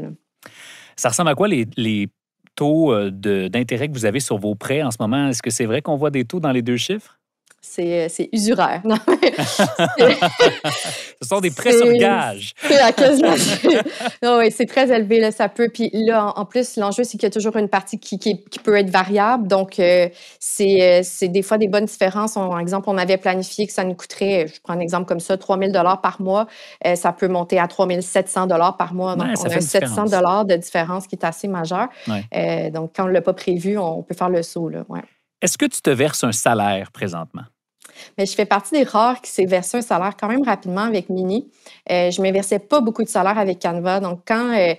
Ça 0.95 1.09
ressemble 1.09 1.29
à 1.29 1.35
quoi 1.35 1.47
les, 1.47 2.09
taux 2.55 2.91
euh, 2.91 3.11
d'intérêt 3.11 3.87
que 3.87 3.93
vous 3.93 4.05
avez 4.05 4.19
sur 4.19 4.37
vos 4.39 4.55
prêts 4.55 4.81
en 4.81 4.91
ce 4.91 4.97
moment? 4.99 5.29
Est-ce 5.29 5.43
que 5.43 5.51
c'est 5.51 5.65
vrai 5.65 5.81
qu'on 5.81 5.95
voit 5.95 6.09
des 6.09 6.25
taux 6.25 6.39
dans 6.39 6.51
les 6.51 6.63
deux 6.63 6.77
chiffres? 6.77 7.16
Euh, 7.79 8.07
c'est 8.09 8.29
usuraire. 8.31 8.81
Non, 8.85 8.95
Ce 11.21 11.27
sont 11.27 11.41
des 11.41 11.51
prêts 11.51 11.73
sur 11.73 11.91
gage. 11.93 12.53
oui, 14.39 14.51
c'est 14.51 14.65
très 14.65 14.89
élevé, 14.91 15.19
là, 15.19 15.31
ça 15.31 15.49
peut. 15.49 15.69
Puis 15.71 15.89
là, 15.93 16.33
en, 16.35 16.45
plus, 16.45 16.77
l'enjeu, 16.77 17.03
c'est 17.03 17.17
qu'il 17.17 17.23
y 17.23 17.27
a 17.27 17.31
toujours 17.31 17.55
une 17.57 17.69
partie 17.69 17.99
qui, 17.99 18.17
qui, 18.19 18.59
peut 18.63 18.75
être 18.77 18.89
variable. 18.89 19.47
Donc, 19.47 19.79
euh, 19.79 20.07
euh, 20.07 20.99
c'est 21.03 21.27
des 21.27 21.41
fois 21.41 21.57
des 21.57 21.67
bonnes 21.67 21.85
différences. 21.85 22.33
par 22.33 22.59
exemple, 22.59 22.89
on 22.89 22.97
avait 22.97 23.17
planifié 23.17 23.67
que 23.67 23.73
ça 23.73 23.83
nous 23.83 23.95
coûterait, 23.95 24.47
je 24.47 24.59
prends 24.61 24.73
un 24.73 24.79
exemple 24.79 25.05
comme 25.05 25.19
ça, 25.19 25.37
3 25.37 25.59
000 25.59 25.71
par 26.01 26.21
mois. 26.21 26.47
ça 26.95 27.11
peut 27.11 27.27
monter 27.27 27.59
à 27.59 27.67
3 27.67 27.87
700 28.01 28.47
par 28.77 28.93
mois. 28.93 29.15
Donc, 29.15 29.27
on 29.39 29.45
a 29.45 29.61
700 29.61 30.05
de 30.45 30.55
différence 30.55 31.07
qui 31.07 31.15
est 31.15 31.25
assez 31.25 31.47
majeur. 31.47 31.87
donc, 32.73 32.91
quand 32.95 33.05
on 33.05 33.07
ne 33.07 33.13
l'a 33.13 33.21
pas 33.21 33.33
prévu, 33.33 33.77
on 33.77 34.03
peut 34.03 34.15
faire 34.15 34.29
le 34.29 34.41
saut. 34.41 34.71
Ouais. 34.89 35.01
Est-ce 35.41 35.57
que 35.57 35.65
tu 35.65 35.81
te 35.81 35.89
verses 35.89 36.23
un 36.23 36.31
salaire 36.31 36.91
présentement? 36.91 37.43
Mais 38.17 38.25
je 38.25 38.33
fais 38.33 38.45
partie 38.45 38.75
des 38.75 38.83
rares 38.83 39.21
qui 39.21 39.31
s'est 39.31 39.45
versé 39.45 39.77
un 39.77 39.81
salaire 39.81 40.15
quand 40.19 40.27
même 40.27 40.43
rapidement 40.43 40.81
avec 40.81 41.09
Mini. 41.09 41.49
Euh, 41.91 42.11
je 42.11 42.21
ne 42.21 42.27
me 42.27 42.31
versais 42.31 42.59
pas 42.59 42.81
beaucoup 42.81 43.03
de 43.03 43.09
salaire 43.09 43.37
avec 43.37 43.61
Canva. 43.61 43.99
Donc, 43.99 44.21
quand 44.27 44.55
euh, 44.55 44.73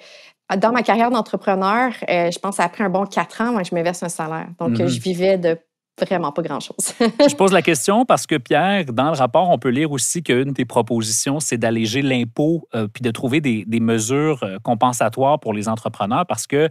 dans 0.57 0.73
ma 0.73 0.83
carrière 0.83 1.11
d'entrepreneur, 1.11 1.93
euh, 2.09 2.31
je 2.31 2.39
pense 2.39 2.61
après 2.61 2.85
un 2.85 2.91
bon 2.91 3.07
quatre 3.07 3.41
ans, 3.41 3.53
moi, 3.53 3.63
je 3.63 3.75
me 3.75 3.83
verse 3.83 4.03
un 4.03 4.09
salaire. 4.09 4.49
Donc, 4.59 4.71
mm-hmm. 4.71 4.89
je 4.89 5.01
vivais 5.01 5.39
de 5.39 5.59
vraiment 6.01 6.31
pas 6.31 6.43
grand-chose. 6.43 6.95
je 7.01 7.35
pose 7.35 7.53
la 7.53 7.63
question 7.63 8.05
parce 8.05 8.27
que, 8.27 8.37
Pierre, 8.37 8.85
dans 8.87 9.11
le 9.11 9.17
rapport, 9.17 9.51
on 9.51 9.59
peut 9.59 9.71
lire 9.71 9.91
aussi 9.91 10.23
qu'une 10.23 10.53
des 10.53 10.65
propositions, 10.65 11.41
c'est 11.41 11.59
d'alléger 11.59 12.03
l'impôt 12.03 12.69
puis 12.73 13.03
de 13.03 13.11
trouver 13.11 13.41
des, 13.41 13.65
des, 13.67 13.81
mesures 13.81 14.45
compensatoires 14.63 15.41
pour 15.41 15.53
les 15.53 15.69
entrepreneurs 15.69 16.25
parce 16.25 16.47
que 16.47 16.69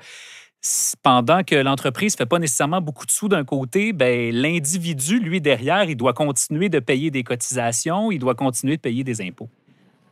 pendant 1.04 1.44
que 1.44 1.56
l'entreprise 1.56 2.14
ne 2.14 2.18
fait 2.18 2.26
pas 2.26 2.40
nécessairement 2.40 2.82
beaucoup 2.82 3.06
de 3.06 3.12
sous 3.12 3.28
d'un 3.28 3.44
côté, 3.44 3.94
ben, 3.94 4.34
l'individu, 4.34 5.20
lui, 5.20 5.42
derrière, 5.42 5.84
il 5.84 5.96
doit 5.96 6.14
continuer 6.14 6.70
de 6.70 6.80
payer 6.80 7.12
des 7.12 7.24
cotisations, 7.24 8.12
il 8.12 8.20
doit 8.20 8.36
continuer 8.36 8.78
de 8.78 8.82
payer 8.82 9.04
des 9.04 9.22
impôts. 9.22 9.50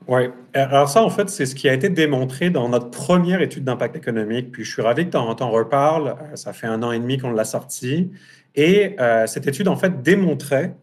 Oui. 0.08 0.30
Alors 0.54 0.88
ça, 0.88 1.04
en 1.04 1.10
fait, 1.10 1.30
c'est 1.30 1.46
ce 1.46 1.56
qui 1.56 1.68
a 1.68 1.74
été 1.74 1.90
démontré 1.90 2.50
dans 2.52 2.70
notre 2.70 2.92
première 2.92 3.42
étude 3.42 3.64
d'impact 3.64 3.96
économique. 3.96 4.52
Puis 4.52 4.64
je 4.64 4.72
suis 4.72 4.82
ravi 4.82 5.06
que 5.06 5.12
tu 5.12 5.18
en, 5.18 5.52
reparles. 5.52 6.16
Euh, 6.22 6.36
ça 6.36 6.54
fait 6.54 6.68
un 6.68 6.84
an 6.84 6.92
et 6.92 7.00
demi 7.00 7.18
qu'on 7.18 7.32
l'a 7.32 7.46
sorti. 7.46 8.12
Et 8.54 8.96
euh, 9.00 9.26
cette 9.26 9.48
étude, 9.48 9.68
en 9.68 9.76
fait, 9.76 10.04
démontrait 10.04 10.76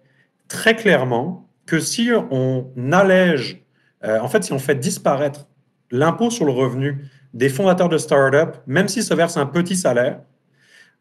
très 0.49 0.75
clairement 0.75 1.49
que 1.66 1.79
si 1.79 2.11
on 2.31 2.66
allège, 2.90 3.62
euh, 4.05 4.18
en 4.20 4.29
fait, 4.29 4.42
si 4.42 4.53
on 4.53 4.59
fait 4.59 4.75
disparaître 4.75 5.47
l'impôt 5.90 6.31
sur 6.31 6.44
le 6.44 6.53
revenu 6.53 7.05
des 7.35 7.49
fondateurs 7.49 7.88
de 7.88 7.99
start-up, 7.99 8.57
même 8.66 8.88
s'ils 8.88 9.05
se 9.05 9.14
versent 9.14 9.37
un 9.37 9.47
petit 9.47 9.77
salaire, 9.77 10.21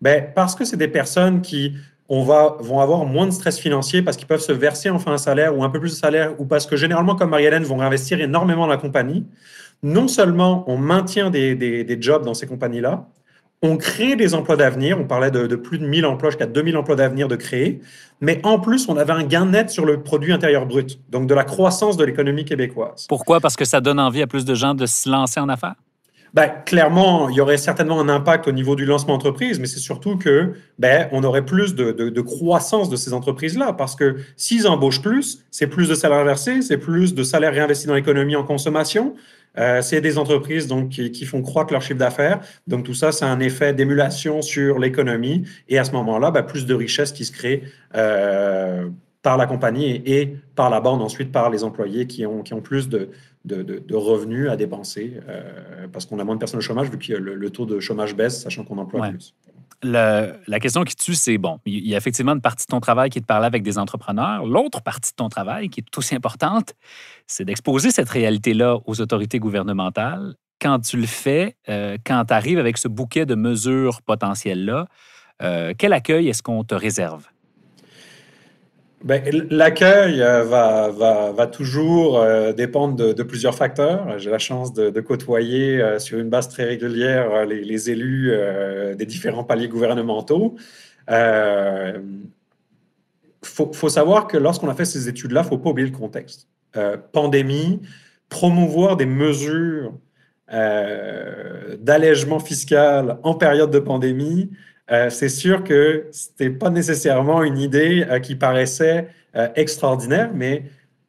ben, 0.02 0.26
parce 0.34 0.56
que 0.56 0.66
c'est 0.66 0.78
des 0.78 0.88
personnes 0.88 1.42
qui 1.42 1.76
on 2.14 2.24
va, 2.24 2.58
vont 2.60 2.82
avoir 2.82 3.06
moins 3.06 3.26
de 3.26 3.32
stress 3.32 3.58
financier 3.58 4.02
parce 4.02 4.18
qu'ils 4.18 4.28
peuvent 4.28 4.42
se 4.42 4.52
verser 4.52 4.90
enfin 4.90 5.14
un 5.14 5.18
salaire 5.18 5.58
ou 5.58 5.64
un 5.64 5.70
peu 5.70 5.80
plus 5.80 5.92
de 5.92 5.96
salaire 5.96 6.34
ou 6.40 6.46
parce 6.46 6.66
que 6.66 6.76
généralement, 6.76 7.16
comme 7.16 7.30
Marie-Hélène, 7.30 7.64
vont 7.64 7.78
réinvestir 7.78 8.20
énormément 8.20 8.64
dans 8.64 8.72
la 8.72 8.78
compagnie. 8.78 9.26
Non 9.82 10.10
seulement 10.10 10.66
on 10.68 10.78
maintient 10.78 11.30
des, 11.30 11.56
des, 11.56 12.02
jobs 12.02 12.26
dans 12.26 12.34
ces 12.34 12.48
compagnies-là, 12.48 13.08
on 13.62 13.78
crée 13.78 14.18
des 14.18 14.34
emplois 14.34 14.58
d'avenir. 14.58 15.00
On 15.00 15.06
parlait 15.06 15.32
de, 15.32 15.56
plus 15.56 15.80
de 15.80 15.86
1000 15.86 16.06
emplois, 16.06 16.32
jusqu'à 16.32 16.48
2000 16.48 16.76
emplois 16.76 16.96
d'avenir 16.96 17.30
de 17.30 17.38
créer. 17.38 17.80
Mais 18.20 18.42
en 18.44 18.60
plus, 18.60 18.90
on 18.90 18.98
avait 18.98 19.14
un 19.14 19.24
gain 19.24 19.46
net 19.46 19.70
sur 19.70 19.86
le 19.86 20.04
produit 20.04 20.34
intérieur 20.34 20.66
brut, 20.66 21.00
donc 21.10 21.28
de 21.28 21.34
la 21.34 21.46
croissance 21.46 21.96
de 21.96 22.04
l'économie 22.04 22.44
québécoise. 22.44 23.06
Pourquoi? 23.08 23.40
Parce 23.40 23.56
que 23.56 23.64
ça 23.66 23.80
donne 23.80 24.00
envie 24.00 24.22
à 24.22 24.28
plus 24.28 24.44
de 24.44 24.54
gens 24.54 24.74
de 24.74 24.86
se 24.86 25.10
lancer 25.10 25.40
en 25.40 25.48
affaires? 25.48 25.76
Ben, 26.34 26.48
clairement, 26.66 27.28
il 27.28 27.36
y 27.36 27.42
aurait 27.42 27.58
certainement 27.58 28.00
un 28.00 28.08
impact 28.08 28.48
au 28.48 28.54
niveau 28.54 28.76
du 28.76 28.86
lancement 28.86 29.16
d'entreprise, 29.16 29.60
mais 29.60 29.68
c'est 29.68 29.80
surtout 29.80 30.18
que 30.18 30.54
ben, 30.80 31.10
on 31.12 31.26
aurait 31.26 31.46
plus 31.46 31.76
de, 31.76 31.92
de, 31.92 32.22
croissance 32.22 32.90
de 32.90 32.96
ces 32.96 33.14
entreprises-là, 33.14 33.74
parce 33.74 33.96
que 33.96 34.16
s'ils 34.38 34.66
embauchent 34.66 35.02
plus, 35.02 35.44
c'est 35.52 35.68
plus 35.68 35.90
de 35.90 35.96
salaires 35.96 36.24
versés, 36.24 36.62
c'est 36.62 36.78
plus 36.78 37.14
de 37.14 37.24
salaires 37.24 37.52
réinvestis 37.52 37.88
dans 37.88 37.96
l'économie 37.96 38.38
en 38.38 38.44
consommation. 38.44 39.14
Euh, 39.58 39.82
c'est 39.82 40.00
des 40.00 40.18
entreprises 40.18 40.68
donc 40.68 40.90
qui, 40.90 41.12
qui, 41.12 41.26
font 41.26 41.42
croître 41.42 41.74
leur 41.74 41.82
chiffre 41.82 42.00
d'affaires. 42.00 42.40
Donc 42.68 42.86
tout 42.86 42.94
ça, 42.94 43.12
c'est 43.12 43.26
un 43.26 43.42
effet 43.42 43.74
d'émulation 43.74 44.42
sur 44.42 44.80
l'économie, 44.80 45.44
et 45.68 45.78
à 45.78 45.84
ce 45.84 45.92
moment-là, 45.92 46.32
ben, 46.32 46.44
plus 46.44 46.66
de 46.66 46.74
richesses 46.74 47.12
qui 47.12 47.26
se 47.26 47.34
créent. 47.34 47.64
Euh, 47.96 48.88
par 49.22 49.38
la 49.38 49.46
compagnie 49.46 50.02
et, 50.06 50.36
par 50.56 50.70
la 50.70 50.82
bande, 50.82 51.02
ensuite 51.02 51.32
par 51.32 51.50
les 51.50 51.64
employés 51.64 52.08
qui 52.08 52.26
ont, 52.26 52.42
qui 52.42 52.54
ont 52.54 52.62
plus 52.62 52.90
de, 52.90 53.10
de, 53.46 53.96
revenus 53.96 54.50
à 54.50 54.56
dépenser 54.56 55.20
euh, 55.28 55.88
parce 55.92 56.06
qu'on 56.06 56.20
a 56.20 56.24
moins 56.24 56.36
de 56.36 56.40
personnes 56.40 56.60
au 56.60 56.62
chômage 56.62 56.90
vu 56.90 56.98
que 56.98 57.14
le, 57.14 57.50
taux 57.50 57.66
de 57.66 57.80
chômage 57.80 58.16
baisse, 58.16 58.42
sachant 58.42 58.64
qu'on 58.64 58.78
emploie 58.78 59.10
plus. 59.10 59.34
la 59.84 60.60
question 60.60 60.84
qui 60.84 60.96
tue, 60.96 61.16
c'est 61.16 61.38
bon, 61.38 61.60
il 61.66 61.88
y 61.88 61.96
a 61.96 61.98
effectivement 61.98 62.34
une 62.34 62.42
partie 62.42 62.66
de 62.66 62.72
ton 62.72 62.80
travail 62.80 63.10
qui 63.10 63.18
est 63.18 63.22
de 63.22 63.26
parler 63.26 63.48
avec 63.48 63.64
des 63.64 63.78
entrepreneurs. 63.78 64.46
L'autre 64.46 64.82
partie 64.82 65.12
de 65.12 65.16
ton 65.16 65.30
travail, 65.30 65.70
qui 65.70 65.80
est 65.80 65.84
tout 65.84 66.00
aussi 66.00 66.16
importante, 66.16 66.74
c'est 67.28 67.46
d'exposer 67.46 67.92
cette 67.92 68.10
réalité-là 68.10 68.78
aux 68.86 69.02
autorités 69.02 69.40
gouvernementales. 69.40 70.36
Quand 70.62 70.80
tu 70.80 70.98
le 70.98 71.08
fais, 71.08 71.56
euh, 71.70 71.98
quand 72.06 72.26
tu 72.26 72.34
arrives 72.34 72.60
avec 72.60 72.78
ce 72.78 72.88
bouquet 72.88 73.26
de 73.26 73.34
mesures 73.34 74.04
potentielles-là, 74.04 74.86
euh, 75.42 75.74
quel 75.76 75.94
accueil 75.94 76.30
est-ce 76.30 76.44
qu'on 76.44 76.64
te 76.64 76.76
réserve? 76.76 77.26
Ben, 79.04 79.24
l'accueil 79.50 80.22
euh, 80.22 80.44
va, 80.44 81.48
toujours 81.48 82.20
euh, 82.20 82.54
dépendre 82.54 83.14
de, 83.14 83.24
plusieurs 83.24 83.56
facteurs. 83.56 84.20
J'ai 84.20 84.30
la 84.30 84.38
chance 84.38 84.74
de, 84.74 85.02
côtoyer 85.02 85.82
euh, 85.82 85.98
sur 85.98 86.20
une 86.20 86.30
base 86.30 86.50
très 86.50 86.66
régulière 86.66 87.46
les, 87.46 87.90
élus 87.90 88.32
des 88.96 89.06
différents 89.06 89.44
paliers 89.44 89.68
gouvernementaux. 89.68 90.56
Il 91.10 92.04
faut, 93.44 93.90
savoir 93.90 94.28
que 94.28 94.38
lorsqu'on 94.38 94.70
a 94.70 94.76
fait 94.76 94.86
ces 94.86 95.10
études-là, 95.10 95.42
il 95.42 95.46
ne 95.46 95.50
faut 95.50 95.58
pas 95.58 95.72
oublier 95.72 95.90
le 95.90 95.98
contexte. 95.98 96.48
pandémie, 97.12 97.82
promouvoir 98.30 98.98
des 98.98 99.08
mesures 99.08 99.94
d'allègement 100.48 102.40
fiscal 102.40 103.18
en 103.24 103.34
période 103.34 103.72
de 103.72 103.80
pandémie, 103.80 104.52
euh, 104.92 105.10
c'est 105.10 105.30
sûr 105.30 105.64
que 105.64 106.08
ce 106.12 106.28
n'était 106.30 106.56
pas 106.56 106.70
nécessairement 106.70 107.44
une 107.44 107.58
idée 107.58 108.06
euh, 108.10 108.20
qui 108.20 108.36
paraissait 108.36 109.08
euh, 109.36 109.48
extraordinaire, 109.56 110.32
mais 110.34 110.64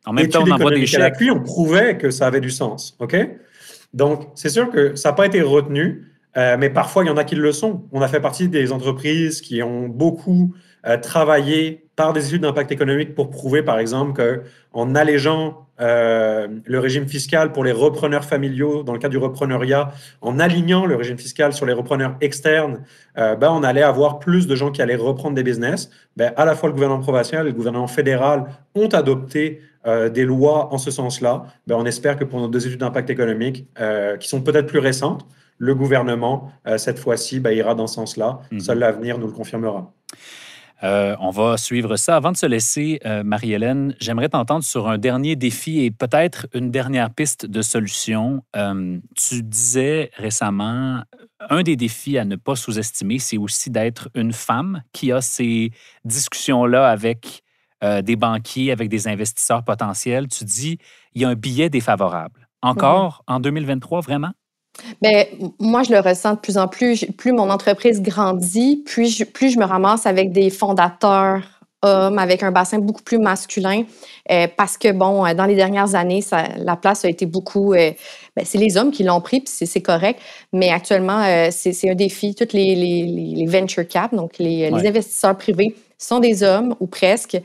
en 0.04 0.12
même 0.12 0.28
temps, 0.28 0.44
on 0.46 0.50
envoie 0.50 0.70
des 0.70 0.86
chèques. 0.86 1.14
on 1.30 1.40
prouvait 1.40 1.96
que 1.96 2.10
ça 2.10 2.26
avait 2.26 2.40
du 2.40 2.50
sens. 2.50 2.96
OK? 3.00 3.16
Donc, 3.92 4.28
c'est 4.34 4.48
sûr 4.48 4.70
que 4.70 4.94
ça 4.94 5.10
n'a 5.10 5.14
pas 5.14 5.26
été 5.26 5.42
retenu. 5.42 6.08
mais 6.34 6.70
parfois, 6.70 7.04
il 7.04 7.08
y 7.08 7.10
en 7.10 7.16
a 7.16 7.24
qui 7.24 7.34
le 7.34 7.52
sont. 7.52 7.84
On 7.92 8.00
a 8.00 8.08
fait 8.08 8.20
partie 8.20 8.48
des 8.48 8.72
entreprises 8.72 9.40
qui 9.40 9.62
ont 9.62 9.88
beaucoup 9.88 10.54
travaillé 11.00 11.84
par 11.96 12.12
des 12.12 12.26
études 12.26 12.42
d'impact 12.42 12.72
économique 12.72 13.14
pour 13.14 13.30
prouver, 13.30 13.62
par 13.62 13.78
exemple, 13.78 14.40
qu'en 14.72 14.94
allégeant 14.94 15.66
euh, 15.80 16.48
le 16.64 16.78
régime 16.78 17.08
fiscal 17.08 17.50
pour 17.50 17.64
les 17.64 17.72
repreneurs 17.72 18.24
familiaux 18.24 18.82
dans 18.82 18.92
le 18.92 18.98
cas 18.98 19.08
du 19.08 19.18
repreneuriat, 19.18 19.90
en 20.20 20.38
alignant 20.38 20.86
le 20.86 20.96
régime 20.96 21.18
fiscal 21.18 21.52
sur 21.52 21.66
les 21.66 21.72
repreneurs 21.72 22.16
externes, 22.20 22.82
euh, 23.18 23.34
ben, 23.34 23.50
on 23.50 23.62
allait 23.62 23.82
avoir 23.82 24.18
plus 24.18 24.46
de 24.46 24.54
gens 24.54 24.70
qui 24.70 24.80
allaient 24.80 24.94
reprendre 24.94 25.34
des 25.34 25.42
business. 25.42 25.90
Ben, 26.16 26.32
à 26.36 26.44
la 26.44 26.54
fois 26.54 26.68
le 26.68 26.74
gouvernement 26.74 27.00
provincial 27.00 27.46
et 27.46 27.50
le 27.50 27.56
gouvernement 27.56 27.88
fédéral 27.88 28.44
ont 28.74 28.88
adopté 28.88 29.60
euh, 29.86 30.08
des 30.08 30.24
lois 30.24 30.72
en 30.72 30.78
ce 30.78 30.90
sens-là. 30.90 31.46
Ben, 31.66 31.74
on 31.76 31.84
espère 31.84 32.16
que 32.16 32.24
pour 32.24 32.38
nos 32.38 32.48
deux 32.48 32.64
études 32.66 32.80
d'impact 32.80 33.10
économique, 33.10 33.66
qui 34.20 34.28
sont 34.28 34.42
peut-être 34.42 34.66
plus 34.66 34.78
récentes, 34.78 35.26
le 35.58 35.74
gouvernement, 35.74 36.52
cette 36.76 36.98
fois-ci, 36.98 37.40
ben, 37.40 37.50
ira 37.50 37.74
dans 37.74 37.86
ce 37.86 37.96
sens-là. 37.96 38.40
Mm-hmm. 38.52 38.60
Seul 38.60 38.78
l'avenir 38.78 39.18
nous 39.18 39.26
le 39.26 39.32
confirmera. 39.32 39.92
Euh, 40.84 41.14
on 41.20 41.30
va 41.30 41.56
suivre 41.56 41.96
ça. 41.96 42.16
Avant 42.16 42.32
de 42.32 42.36
se 42.36 42.46
laisser, 42.46 43.00
euh, 43.06 43.22
Marie-Hélène, 43.22 43.94
j'aimerais 44.00 44.28
t'entendre 44.28 44.64
sur 44.64 44.88
un 44.88 44.98
dernier 44.98 45.36
défi 45.36 45.80
et 45.80 45.90
peut-être 45.90 46.48
une 46.54 46.70
dernière 46.70 47.10
piste 47.10 47.46
de 47.46 47.62
solution. 47.62 48.42
Euh, 48.56 48.98
tu 49.16 49.42
disais 49.42 50.10
récemment, 50.16 51.02
un 51.50 51.62
des 51.62 51.76
défis 51.76 52.18
à 52.18 52.24
ne 52.24 52.36
pas 52.36 52.56
sous-estimer, 52.56 53.18
c'est 53.20 53.38
aussi 53.38 53.70
d'être 53.70 54.08
une 54.14 54.32
femme 54.32 54.82
qui 54.92 55.12
a 55.12 55.20
ces 55.20 55.70
discussions-là 56.04 56.88
avec 56.88 57.42
des 58.04 58.14
banquiers, 58.14 58.70
avec 58.70 58.88
des 58.88 59.08
investisseurs 59.08 59.64
potentiels. 59.64 60.28
Tu 60.28 60.44
dis, 60.44 60.78
il 61.14 61.22
y 61.22 61.24
a 61.24 61.28
un 61.28 61.34
billet 61.34 61.68
défavorable. 61.68 62.48
Encore 62.62 63.24
en 63.26 63.40
2023, 63.40 64.02
vraiment? 64.02 64.30
Bien, 65.00 65.24
moi, 65.58 65.82
je 65.82 65.92
le 65.92 66.00
ressens 66.00 66.34
de 66.34 66.38
plus 66.38 66.58
en 66.58 66.68
plus. 66.68 67.04
Plus 67.16 67.32
mon 67.32 67.50
entreprise 67.50 68.00
grandit, 68.00 68.82
plus 68.84 69.16
je, 69.16 69.24
plus 69.24 69.50
je 69.50 69.58
me 69.58 69.64
ramasse 69.64 70.06
avec 70.06 70.32
des 70.32 70.50
fondateurs 70.50 71.42
hommes, 71.82 72.18
avec 72.18 72.42
un 72.42 72.52
bassin 72.52 72.78
beaucoup 72.78 73.02
plus 73.02 73.18
masculin, 73.18 73.82
euh, 74.30 74.46
parce 74.56 74.78
que, 74.78 74.92
bon, 74.92 75.26
euh, 75.26 75.34
dans 75.34 75.46
les 75.46 75.56
dernières 75.56 75.94
années, 75.94 76.20
ça, 76.22 76.44
la 76.56 76.76
place 76.76 77.04
a 77.04 77.08
été 77.08 77.26
beaucoup... 77.26 77.74
Euh, 77.74 77.90
ben, 78.36 78.44
c'est 78.44 78.58
les 78.58 78.76
hommes 78.76 78.92
qui 78.92 79.02
l'ont 79.02 79.20
pris, 79.20 79.40
puis 79.40 79.66
c'est 79.66 79.82
correct, 79.82 80.20
mais 80.52 80.70
actuellement, 80.70 81.22
c'est 81.50 81.90
un 81.90 81.94
défi. 81.94 82.34
Toutes 82.34 82.54
les, 82.54 82.74
les, 82.74 83.34
les, 83.36 83.46
venture 83.46 83.86
cap, 83.86 84.14
donc 84.14 84.38
les, 84.38 84.70
les 84.70 84.86
investisseurs 84.86 85.36
privés, 85.36 85.74
sont 86.04 86.20
des 86.20 86.42
hommes 86.42 86.74
ou 86.80 86.86
presque. 86.86 87.40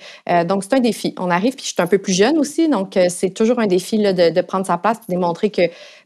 donc, 0.45 0.63
c'est 0.63 0.73
un 0.73 0.79
défi. 0.79 1.13
On 1.17 1.29
arrive, 1.29 1.55
puis 1.55 1.65
je 1.65 1.73
suis 1.73 1.81
un 1.81 1.87
peu 1.87 1.97
plus 1.97 2.13
jeune 2.13 2.37
aussi, 2.37 2.69
donc 2.69 2.97
c'est 3.09 3.29
toujours 3.29 3.59
un 3.59 3.67
défi 3.67 3.97
là, 3.97 4.13
de, 4.13 4.29
de, 4.29 4.41
prendre 4.41 4.65
sa 4.65 4.77
place 4.77 4.97
et 5.07 5.11
démontrer 5.11 5.49
que 5.49 5.61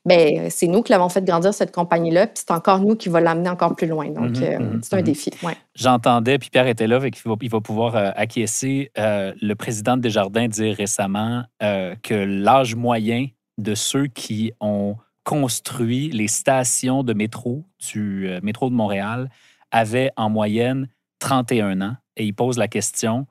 ben 0.06 0.50
c'est 0.50 0.68
nous 0.68 0.82
qui 0.82 0.92
l'avons 0.92 1.10
fait 1.10 1.24
grandir 1.24 1.54
cette 1.54 1.72
compagnie-là, 1.72 2.28
puis 2.28 2.44
c'est 2.46 2.52
encore 2.52 2.80
nous 2.80 2.96
qui 2.96 3.10
va 3.10 3.22
l'amener 3.22 3.50
encore 3.50 3.76
plus 3.76 3.88
loin. 3.88 4.10
Donc, 4.10 4.38
mhm, 4.38 4.44
euh, 4.44 4.60
mhm, 4.60 4.80
c'est 4.84 4.96
un 4.96 5.00
mhm. 5.00 5.04
défi. 5.04 5.32
Ouais. 5.44 5.56
J'entendais, 5.76 6.40
puis 6.40 6.50
Pierre 6.50 6.68
était 6.68 6.88
là, 6.88 7.00
et 7.04 7.12
il 7.14 7.30
va, 7.30 7.36
il 7.42 7.50
va 7.50 7.62
pouvoir 7.62 7.96
euh, 7.96 8.12
acquiescer. 8.16 8.92
Euh, 8.98 9.34
le 9.42 9.54
président 9.56 9.98
de 9.98 10.02
Desjardins 10.02 10.48
dire 10.48 10.76
récemment 10.76 11.44
que 11.60 12.14
l'âge 12.14 12.76
moyen 12.76 13.28
de 13.58 13.76
ceux 13.76 14.08
qui 14.08 14.52
ont 14.60 14.96
construit 15.24 16.10
les 16.10 16.28
stations 16.28 17.04
de 17.04 17.14
métro 17.14 17.64
du 17.92 18.30
métro 18.42 18.70
de 18.70 18.76
Montréal 18.76 19.30
avait 19.72 20.12
en 20.18 20.30
moyenne 20.30 20.88
31 21.20 21.82
ans. 21.82 21.96
Et 22.18 22.26
il 22.26 22.34
pose 22.34 22.58
la 22.58 22.68
question 22.68 23.28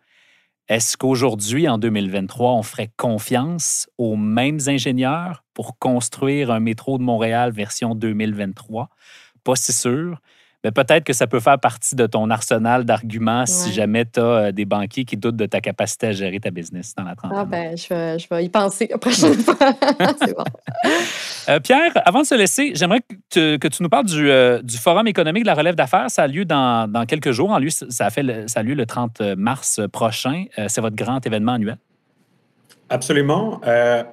est-ce 0.70 0.96
qu'aujourd'hui, 0.96 1.68
en 1.68 1.78
2023, 1.78 2.52
on 2.52 2.62
ferait 2.62 2.92
confiance 2.96 3.90
aux 3.98 4.14
mêmes 4.14 4.60
ingénieurs 4.68 5.42
pour 5.52 5.80
construire 5.80 6.52
un 6.52 6.60
métro 6.60 6.96
de 6.96 7.02
Montréal 7.02 7.50
version 7.50 7.96
2023? 7.96 8.88
Pas 9.42 9.56
si 9.56 9.72
sûr 9.72 10.20
mais 10.62 10.72
peut-être 10.72 11.04
que 11.04 11.14
ça 11.14 11.26
peut 11.26 11.40
faire 11.40 11.58
partie 11.58 11.94
de 11.94 12.06
ton 12.06 12.28
arsenal 12.28 12.84
d'arguments 12.84 13.46
si 13.46 13.72
jamais 13.72 14.04
tu 14.04 14.20
as 14.20 14.22
euh, 14.22 14.52
des 14.52 14.66
banquiers 14.66 15.06
qui 15.06 15.16
doutent 15.16 15.36
de 15.36 15.46
ta 15.46 15.60
capacité 15.60 16.08
à 16.08 16.12
gérer 16.12 16.38
ta 16.38 16.50
business 16.50 16.94
dans 16.94 17.04
la 17.04 17.14
trentaine. 17.14 17.38
Ah 17.40 17.44
ben, 17.46 17.76
je 17.76 17.88
vais, 17.88 18.18
je 18.18 18.28
vais 18.28 18.44
y 18.44 18.48
penser 18.50 18.86
la 18.90 18.98
prochaine 18.98 19.34
fois. 19.38 19.56
C'est 20.18 20.36
bon. 20.36 20.44
Euh, 21.48 21.60
Pierre, 21.60 21.92
avant 22.04 22.20
de 22.20 22.26
se 22.26 22.34
laisser, 22.34 22.72
j'aimerais 22.74 23.00
que, 23.30 23.56
que, 23.56 23.68
tu 23.68 23.82
nous 23.82 23.88
parles 23.88 24.04
du, 24.04 24.30
euh, 24.30 24.60
du, 24.60 24.76
Forum 24.76 25.06
économique 25.06 25.44
de 25.44 25.48
la 25.48 25.54
relève 25.54 25.76
d'affaires. 25.76 26.10
Ça 26.10 26.24
a 26.24 26.26
lieu 26.26 26.44
dans, 26.44 26.90
dans, 26.90 27.06
quelques 27.06 27.32
jours. 27.32 27.50
En 27.50 27.58
ça 27.70 28.06
a, 28.06 28.10
fait 28.10 28.48
ça 28.48 28.60
a 28.60 28.62
lieu 28.62 28.74
le 28.74 28.84
30 28.84 29.20
mars 29.36 29.80
prochain. 29.92 30.44
C'est 30.68 30.80
votre 30.82 30.96
grand 30.96 31.24
événement 31.26 31.52
annuel. 31.52 31.78
Absolument. 32.90 33.60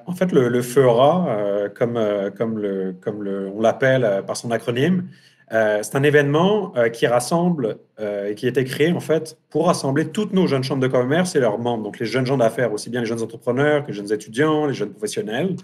en 0.06 0.12
fait, 0.12 0.32
le, 0.32 0.48
le 0.48 0.62
FERA, 0.62 1.26
comme, 1.74 1.98
comme, 2.36 2.58
le, 2.58 2.94
comme 3.00 3.22
le, 3.22 3.50
on 3.54 3.60
l'appelle 3.60 4.22
par 4.26 4.36
son 4.36 4.50
acronyme, 4.50 5.08
euh, 5.52 5.80
c'est 5.82 5.96
un 5.96 6.02
événement 6.02 6.72
euh, 6.76 6.90
qui 6.90 7.06
rassemble 7.06 7.78
euh, 8.00 8.30
et 8.30 8.34
qui 8.34 8.46
a 8.46 8.50
été 8.50 8.64
créé 8.64 8.92
en 8.92 9.00
fait 9.00 9.38
pour 9.48 9.66
rassembler 9.66 10.10
toutes 10.10 10.34
nos 10.34 10.46
jeunes 10.46 10.62
chambres 10.62 10.82
de 10.82 10.88
commerce 10.88 11.34
et 11.36 11.40
leurs 11.40 11.58
membres, 11.58 11.84
donc 11.84 11.98
les 11.98 12.06
jeunes 12.06 12.26
gens 12.26 12.36
d'affaires, 12.36 12.72
aussi 12.72 12.90
bien 12.90 13.00
les 13.00 13.06
jeunes 13.06 13.22
entrepreneurs 13.22 13.82
que 13.82 13.88
les 13.88 13.94
jeunes 13.94 14.12
étudiants, 14.12 14.66
les 14.66 14.74
jeunes 14.74 14.90
professionnels, 14.90 15.56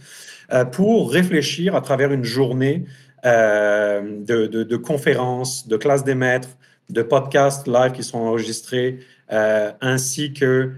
pour 0.72 1.10
réfléchir 1.10 1.74
à 1.74 1.80
travers 1.80 2.12
une 2.12 2.24
journée 2.24 2.84
de, 3.24 4.46
de, 4.46 4.76
conférences, 4.76 5.66
de 5.66 5.76
classes 5.78 6.04
des 6.04 6.14
maîtres, 6.14 6.50
de 6.90 7.02
podcasts 7.02 7.66
live 7.66 7.92
qui 7.92 8.02
sont 8.02 8.18
enregistrés, 8.18 9.00
ainsi 9.30 10.34
que 10.34 10.72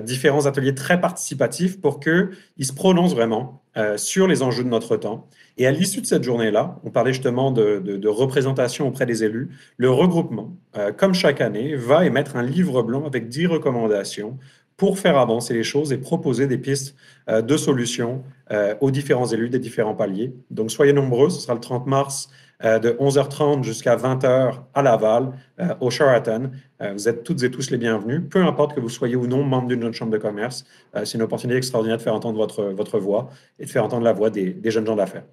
différents 0.00 0.46
ateliers 0.46 0.74
très 0.74 1.00
participatifs 1.00 1.80
pour 1.80 2.00
qu'ils 2.00 2.66
se 2.66 2.72
prononcent 2.72 3.14
vraiment 3.14 3.61
sur 3.96 4.26
les 4.26 4.42
enjeux 4.42 4.64
de 4.64 4.68
notre 4.68 4.96
temps 4.96 5.28
et 5.58 5.66
à 5.66 5.70
l'issue 5.70 6.00
de 6.00 6.06
cette 6.06 6.22
journée-là, 6.22 6.78
on 6.84 6.90
parlait 6.90 7.12
justement 7.12 7.50
de, 7.50 8.08
représentation 8.08 8.88
auprès 8.88 9.06
des 9.06 9.24
élus, 9.24 9.50
le 9.76 9.90
regroupement, 9.90 10.56
euh, 10.76 10.92
comme 10.92 11.14
chaque 11.14 11.40
année, 11.40 11.76
va 11.76 12.06
émettre 12.06 12.36
un 12.36 12.42
livre 12.42 12.82
blanc 12.82 13.04
avec 13.06 13.28
10 13.28 13.46
recommandations 13.46 14.38
pour 14.76 14.98
faire 14.98 15.18
avancer 15.18 15.54
les 15.54 15.62
choses 15.62 15.92
et 15.92 15.98
proposer 15.98 16.46
des 16.46 16.58
pistes 16.58 16.96
euh, 17.28 17.42
de 17.42 17.56
solutions 17.56 18.22
euh, 18.50 18.74
aux 18.80 18.90
différents 18.90 19.26
élus 19.26 19.50
des 19.50 19.58
différents 19.58 19.94
paliers. 19.94 20.34
Donc 20.50 20.70
soyez 20.70 20.92
nombreux, 20.92 21.30
ce 21.30 21.40
sera 21.40 21.54
le 21.54 21.60
30 21.60 21.86
mars 21.86 22.30
de 22.62 22.90
11h30 23.00 23.64
jusqu'à 23.64 23.96
20h 23.96 24.54
à 24.72 24.82
Laval, 24.82 25.32
au 25.80 25.90
Sheraton. 25.90 26.50
vous 26.80 27.08
êtes 27.08 27.24
toutes 27.24 27.42
et 27.42 27.50
tous 27.50 27.70
les 27.70 27.76
bienvenus, 27.76 28.22
peu 28.30 28.42
importe 28.42 28.74
que 28.74 28.80
vous 28.80 28.88
soyez 28.88 29.16
ou 29.16 29.26
non 29.26 29.42
membre 29.42 29.68
d'une 29.68 29.82
jeune 29.82 29.92
chambre 29.92 30.12
de 30.12 30.18
commerce. 30.18 30.64
c'est 30.94 31.14
une 31.14 31.22
opportunité 31.22 31.56
extraordinaire 31.56 31.98
de 31.98 32.02
faire 32.02 32.14
entendre 32.14 32.38
votre, 32.38 32.64
votre 32.64 32.98
voix 32.98 33.30
et 33.58 33.64
de 33.64 33.70
faire 33.70 33.84
entendre 33.84 34.04
la 34.04 34.12
voix 34.12 34.30
des, 34.30 34.50
des 34.50 34.70
jeunes 34.70 34.86
gens 34.86 34.96
d'affaires. 34.96 35.24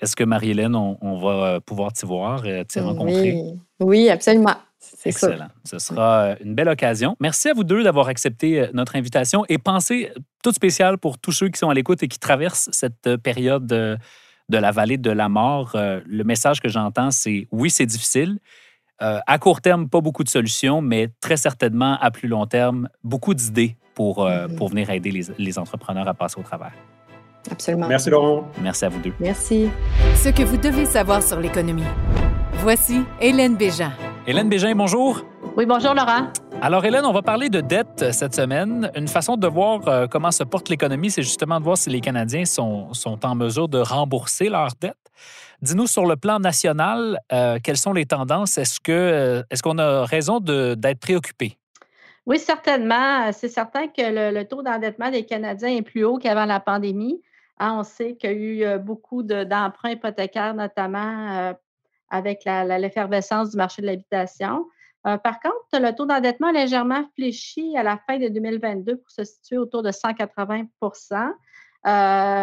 Est-ce 0.00 0.14
que 0.14 0.24
Marie-Hélène, 0.24 0.74
on, 0.74 1.18
va 1.18 1.60
pouvoir 1.60 1.92
t'y 1.92 2.04
voir, 2.04 2.44
t'y 2.68 2.80
rencontrer? 2.80 3.42
Oui, 3.80 4.10
absolument. 4.10 4.56
Excellent. 5.04 5.48
Ce 5.64 5.78
sera 5.78 6.22
euh, 6.22 6.36
une 6.40 6.54
belle 6.54 6.68
occasion. 6.68 7.16
Merci 7.20 7.48
à 7.48 7.54
vous 7.54 7.64
deux 7.64 7.82
d'avoir 7.82 8.08
accepté 8.08 8.60
euh, 8.60 8.66
notre 8.72 8.96
invitation 8.96 9.44
et 9.48 9.58
pensez 9.58 10.10
tout 10.42 10.52
spécial 10.52 10.98
pour 10.98 11.18
tous 11.18 11.32
ceux 11.32 11.48
qui 11.48 11.58
sont 11.58 11.70
à 11.70 11.74
l'écoute 11.74 12.02
et 12.02 12.08
qui 12.08 12.18
traversent 12.18 12.68
cette 12.72 13.06
euh, 13.06 13.16
période 13.16 13.98
de, 14.48 14.58
la 14.58 14.70
vallée 14.70 14.98
de 14.98 15.10
la 15.10 15.28
mort. 15.28 15.72
Le 15.74 16.24
message 16.24 16.60
que 16.60 16.68
j'entends, 16.68 17.10
c'est 17.10 17.48
oui, 17.52 17.70
c'est 17.70 17.86
difficile. 17.86 18.38
À 19.00 19.38
court 19.38 19.60
terme, 19.60 19.88
pas 19.88 20.00
beaucoup 20.00 20.24
de 20.24 20.28
solutions, 20.28 20.80
mais 20.80 21.08
très 21.20 21.36
certainement 21.36 21.98
à 22.00 22.10
plus 22.10 22.28
long 22.28 22.46
terme, 22.46 22.88
beaucoup 23.02 23.34
d'idées 23.34 23.76
pour, 23.94 24.24
mm-hmm. 24.24 24.54
pour 24.56 24.68
venir 24.68 24.88
aider 24.90 25.10
les, 25.10 25.24
les 25.36 25.58
entrepreneurs 25.58 26.08
à 26.08 26.14
passer 26.14 26.40
au 26.40 26.42
travers. 26.42 26.72
Absolument. 27.50 27.88
Merci 27.88 28.10
Laurent. 28.10 28.48
Merci 28.62 28.84
à 28.84 28.88
vous 28.88 29.00
deux. 29.00 29.12
Merci. 29.20 29.68
Ce 30.14 30.30
que 30.30 30.42
vous 30.42 30.56
devez 30.56 30.86
savoir 30.86 31.22
sur 31.22 31.40
l'économie. 31.40 31.82
Voici 32.54 33.02
Hélène 33.20 33.56
Bégin. 33.56 33.92
Hélène 34.26 34.48
Bégin, 34.48 34.74
bonjour. 34.74 35.20
Oui, 35.54 35.66
bonjour 35.66 35.92
Laurent. 35.92 36.28
Alors 36.62 36.82
Hélène, 36.86 37.04
on 37.04 37.12
va 37.12 37.20
parler 37.20 37.50
de 37.50 37.60
dette 37.60 38.10
cette 38.12 38.34
semaine. 38.34 38.90
Une 38.96 39.06
façon 39.06 39.36
de 39.36 39.46
voir 39.46 39.86
euh, 39.86 40.06
comment 40.06 40.30
se 40.30 40.42
porte 40.44 40.70
l'économie, 40.70 41.10
c'est 41.10 41.22
justement 41.22 41.58
de 41.58 41.64
voir 41.64 41.76
si 41.76 41.90
les 41.90 42.00
Canadiens 42.00 42.46
sont, 42.46 42.94
sont 42.94 43.26
en 43.26 43.34
mesure 43.34 43.68
de 43.68 43.78
rembourser 43.78 44.48
leurs 44.48 44.72
dettes. 44.80 44.96
Dis-nous 45.60 45.86
sur 45.86 46.06
le 46.06 46.16
plan 46.16 46.38
national, 46.38 47.18
euh, 47.34 47.58
quelles 47.62 47.76
sont 47.76 47.92
les 47.92 48.06
tendances? 48.06 48.56
Est-ce 48.56 48.80
que 48.80 48.92
euh, 48.92 49.42
est-ce 49.50 49.62
qu'on 49.62 49.76
a 49.76 50.06
raison 50.06 50.40
d'être 50.40 51.00
préoccupé? 51.00 51.58
Oui, 52.24 52.38
certainement. 52.38 53.30
C'est 53.32 53.50
certain 53.50 53.88
que 53.88 54.00
le, 54.00 54.34
le 54.34 54.48
taux 54.48 54.62
d'endettement 54.62 55.10
des 55.10 55.26
Canadiens 55.26 55.68
est 55.68 55.82
plus 55.82 56.02
haut 56.04 56.16
qu'avant 56.16 56.46
la 56.46 56.60
pandémie. 56.60 57.20
Hein, 57.58 57.76
on 57.78 57.82
sait 57.84 58.16
qu'il 58.16 58.30
y 58.30 58.32
a 58.32 58.36
eu 58.36 58.64
euh, 58.64 58.78
beaucoup 58.78 59.22
d'emprunts 59.22 59.90
hypothécaires, 59.90 60.54
notamment 60.54 61.30
euh, 61.30 61.52
avec 62.10 62.44
l'effervescence 62.44 63.50
du 63.50 63.56
marché 63.56 63.82
de 63.82 63.86
l'habitation. 63.86 64.66
Euh, 65.06 65.18
par 65.18 65.40
contre, 65.40 65.56
le 65.74 65.94
taux 65.94 66.06
d'endettement 66.06 66.48
a 66.48 66.52
légèrement 66.52 67.04
fléchi 67.14 67.76
à 67.76 67.82
la 67.82 67.98
fin 68.06 68.18
de 68.18 68.28
2022 68.28 68.96
pour 68.96 69.10
se 69.10 69.24
situer 69.24 69.58
autour 69.58 69.82
de 69.82 69.90
180% 69.90 71.32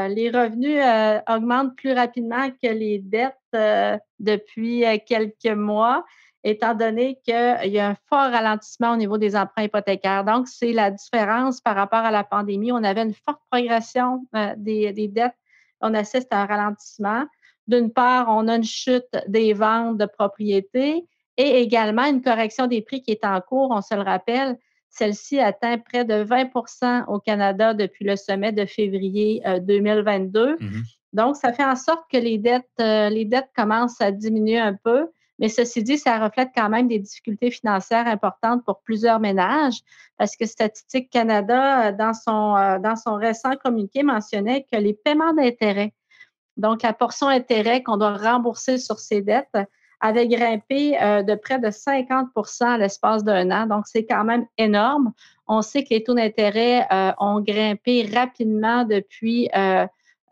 Les 0.10 0.30
revenus 0.30 0.82
augmentent 1.28 1.76
plus 1.76 1.94
rapidement 1.94 2.50
que 2.52 2.68
les 2.68 3.00
dettes 3.00 3.36
depuis 4.20 4.86
quelques 5.08 5.48
mois 5.48 6.06
étant 6.44 6.74
donné 6.74 7.20
qu'il 7.24 7.72
y 7.72 7.80
a 7.80 7.90
un 7.90 7.96
fort 8.10 8.32
ralentissement 8.32 8.94
au 8.94 8.96
niveau 8.96 9.18
des 9.18 9.36
emprunts 9.36 9.64
hypothécaires. 9.64 10.24
Donc, 10.24 10.48
c'est 10.48 10.74
la 10.74 10.92
différence 10.92 11.62
par 11.62 11.76
rapport 11.76 12.00
à 12.00 12.12
la 12.12 12.24
pandémie. 12.24 12.72
On 12.72 12.84
avait 12.84 13.04
une 13.04 13.14
forte 13.14 13.42
progression 13.52 14.26
euh, 14.36 14.54
des, 14.58 15.08
dettes. 15.08 15.36
On 15.82 15.94
assiste 15.94 16.32
à 16.32 16.42
un 16.42 16.46
ralentissement. 16.46 17.26
D'une 17.68 17.92
part, 17.92 18.28
on 18.30 18.48
a 18.48 18.56
une 18.56 18.64
chute 18.64 19.16
des 19.28 19.54
ventes 19.54 19.98
de 19.98 20.06
propriétés 20.06 21.06
et 21.38 21.62
également 21.62 22.06
une 22.06 22.22
correction 22.22 22.68
des 22.68 22.82
prix 22.82 23.02
qui 23.02 23.12
est 23.12 23.26
en 23.26 23.40
cours. 23.42 23.72
On 23.72 23.82
se 23.82 23.96
le 23.96 24.02
rappelle, 24.02 24.58
celle-ci 24.90 25.40
atteint 25.40 25.78
près 25.78 26.04
de 26.04 26.24
20% 26.24 27.06
au 27.08 27.20
Canada 27.20 27.74
depuis 27.74 28.06
le 28.06 28.16
sommet 28.16 28.52
de 28.52 28.66
février 28.66 29.42
2022. 29.62 30.56
Mm-hmm. 30.56 30.84
Donc, 31.14 31.36
ça 31.36 31.52
fait 31.54 31.66
en 31.66 31.76
sorte 31.76 32.04
que 32.12 32.18
les 32.18 32.38
dettes, 32.38 32.68
euh, 32.80 33.10
les 33.10 33.26
dettes 33.26 33.50
commencent 33.56 34.00
à 34.02 34.12
diminuer 34.12 34.60
un 34.60 34.76
peu. 34.76 35.08
Mais 35.40 35.50
ceci 35.50 35.84
dit, 35.84 35.98
ça 35.98 36.20
reflète 36.20 36.50
quand 36.56 36.70
même 36.70 36.88
des 36.88 37.00
difficultés 37.00 37.50
financières 37.50 38.08
importantes 38.08 38.64
pour 38.64 38.82
plusieurs 38.82 39.20
ménages 39.20 39.82
parce 40.18 40.36
que 40.36 40.46
Statistique 40.46 41.10
Canada, 41.10 41.88
euh, 41.88 41.92
dans 41.92 42.14
son, 42.14 42.56
euh, 42.56 42.80
dans 42.80 42.96
son 42.96 43.16
récent 43.16 43.56
communiqué, 43.64 44.04
mentionnait 44.04 44.66
que 44.72 44.78
les 44.78 44.94
paiements 44.94 45.34
d'intérêt, 45.34 45.94
donc 46.58 46.84
la 46.84 46.94
portion 46.94 47.28
intérêt 47.28 47.84
qu'on 47.84 47.98
doit 47.98 48.18
rembourser 48.18 48.78
sur 48.78 49.00
ces 49.00 49.22
dettes, 49.22 49.58
avait 50.04 50.28
grimpé 50.28 50.94
de 50.94 51.36
près 51.36 51.60
de 51.60 51.70
50 51.70 52.30
à 52.62 52.78
l'espace 52.80 53.24
d'un 53.24 53.52
an. 53.52 53.68
Donc, 53.68 53.86
c'est 53.86 54.04
quand 54.04 54.24
même 54.24 54.48
énorme. 54.58 55.14
On 55.48 55.62
sait 55.62 55.84
que 55.84 55.90
les 55.92 56.04
taux 56.04 56.16
d'intérêt 56.16 56.88
ont 57.20 57.40
grimpé 57.40 58.10
rapidement 58.12 58.84
depuis 58.84 59.48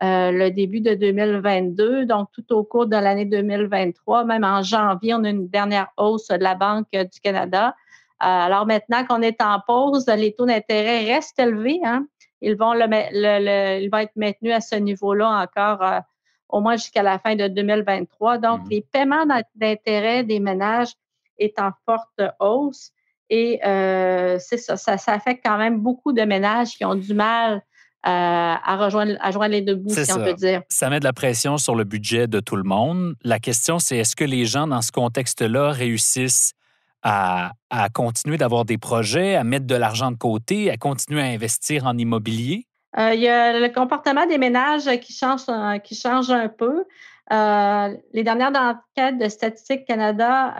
euh, 0.02 0.30
le 0.32 0.48
début 0.48 0.80
de 0.80 0.94
2022. 0.94 2.06
Donc, 2.06 2.28
tout 2.32 2.54
au 2.54 2.64
cours 2.64 2.86
de 2.86 2.96
l'année 2.96 3.26
2023, 3.26 4.24
même 4.24 4.44
en 4.44 4.62
janvier, 4.62 5.12
on 5.12 5.24
a 5.24 5.28
une 5.28 5.48
dernière 5.48 5.88
hausse 5.98 6.28
de 6.28 6.42
la 6.42 6.54
Banque 6.54 6.86
du 6.90 7.20
Canada. 7.22 7.74
Euh, 8.22 8.26
alors 8.26 8.66
maintenant 8.66 9.04
qu'on 9.04 9.20
est 9.20 9.42
en 9.42 9.60
pause, 9.66 10.06
les 10.06 10.34
taux 10.34 10.46
d'intérêt 10.46 11.04
restent 11.04 11.38
élevés. 11.38 11.80
Hein. 11.84 12.06
Ils, 12.40 12.56
vont 12.56 12.72
le, 12.74 12.86
le, 12.86 13.90
vont 13.90 13.98
être 13.98 14.16
maintenus 14.16 14.54
à 14.54 14.60
ce 14.60 14.76
niveau-là 14.76 15.28
encore 15.42 15.82
euh, 15.82 16.00
au 16.48 16.60
moins 16.60 16.76
jusqu'à 16.76 17.02
la 17.02 17.18
fin 17.18 17.36
de 17.36 17.48
2023. 17.48 18.38
Donc, 18.38 18.62
mmh 18.62 18.68
les 18.70 18.80
paiements 18.80 19.26
d'intérêt 19.54 20.24
des 20.24 20.40
ménages 20.40 20.92
est 21.38 21.58
en 21.60 21.70
forte 21.84 22.20
hausse. 22.40 22.90
Et 23.28 23.60
c'est 23.62 24.58
ça, 24.58 24.76
ça, 24.76 24.98
ça 24.98 25.12
affecte 25.12 25.44
quand 25.44 25.56
même 25.56 25.78
beaucoup 25.78 26.12
de 26.12 26.22
ménages 26.22 26.70
qui 26.70 26.84
ont 26.84 26.96
du 26.96 27.14
mal 27.14 27.62
euh, 28.06 28.08
à, 28.10 28.78
rejoindre, 28.78 29.18
à 29.20 29.30
joindre 29.30 29.52
les 29.52 29.60
deux 29.60 29.74
bouts, 29.74 29.94
si 29.94 30.10
on 30.10 30.24
peut 30.24 30.32
dire. 30.32 30.62
Ça 30.70 30.88
met 30.88 31.00
de 31.00 31.04
la 31.04 31.12
pression 31.12 31.58
sur 31.58 31.74
le 31.74 31.84
budget 31.84 32.26
de 32.28 32.40
tout 32.40 32.56
le 32.56 32.62
monde. 32.62 33.14
La 33.24 33.38
question, 33.38 33.78
c'est 33.78 33.98
est-ce 33.98 34.16
que 34.16 34.24
les 34.24 34.46
gens, 34.46 34.66
dans 34.66 34.80
ce 34.80 34.90
contexte-là, 34.90 35.72
réussissent 35.72 36.54
à, 37.02 37.52
continuer 37.94 38.36
d'avoir 38.36 38.64
des 38.64 38.78
projets, 38.78 39.36
à 39.36 39.44
mettre 39.44 39.66
de 39.66 39.74
l'argent 39.74 40.10
de 40.10 40.16
côté, 40.16 40.70
à 40.70 40.76
continuer 40.76 41.22
à 41.22 41.26
investir 41.26 41.86
en 41.86 41.96
immobilier? 41.96 42.66
Euh, 42.98 43.14
il 43.14 43.20
y 43.20 43.28
a 43.28 43.58
le 43.58 43.68
comportement 43.72 44.26
des 44.26 44.38
ménages 44.38 44.90
qui 45.00 45.12
change, 45.12 45.42
euh, 45.48 45.78
qui 45.78 45.94
change 45.94 46.30
un 46.30 46.48
peu. 46.48 46.84
les 47.30 48.24
dernières 48.24 48.52
enquêtes 48.56 49.18
de 49.18 49.28
Statistique 49.28 49.84
Canada 49.86 50.54